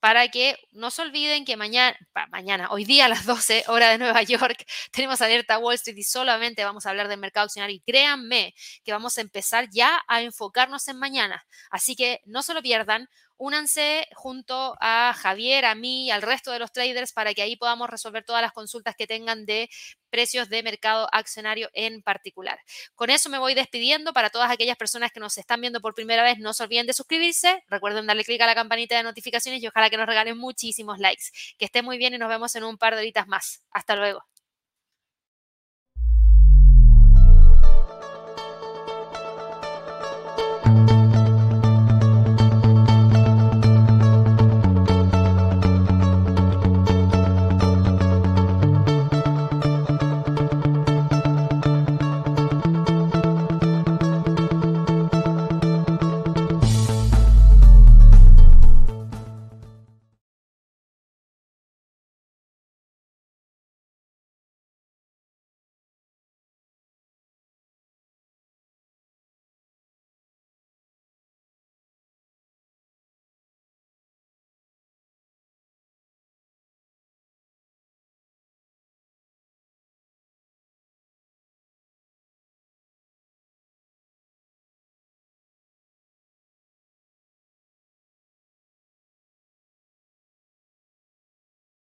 [0.04, 1.98] para que no se olviden que mañana,
[2.30, 6.04] mañana, hoy día a las 12 horas de Nueva York, tenemos alerta Wall Street y
[6.04, 7.78] solamente vamos a hablar del mercado accionario.
[7.78, 8.54] Y créanme
[8.84, 11.46] que vamos a empezar ya a enfocarnos en mañana.
[11.72, 13.08] Así que no se lo pierdan
[13.38, 17.90] únanse junto a Javier, a mí, al resto de los traders para que ahí podamos
[17.90, 19.70] resolver todas las consultas que tengan de
[20.10, 22.60] precios de mercado accionario en particular.
[22.96, 24.14] Con eso me voy despidiendo.
[24.14, 26.94] Para todas aquellas personas que nos están viendo por primera vez, no se olviden de
[26.94, 27.64] suscribirse.
[27.68, 31.26] Recuerden darle clic a la campanita de notificaciones y ojalá que nos regalen muchísimos likes.
[31.58, 33.64] Que esté muy bien y nos vemos en un par de horitas más.
[33.72, 34.33] Hasta luego.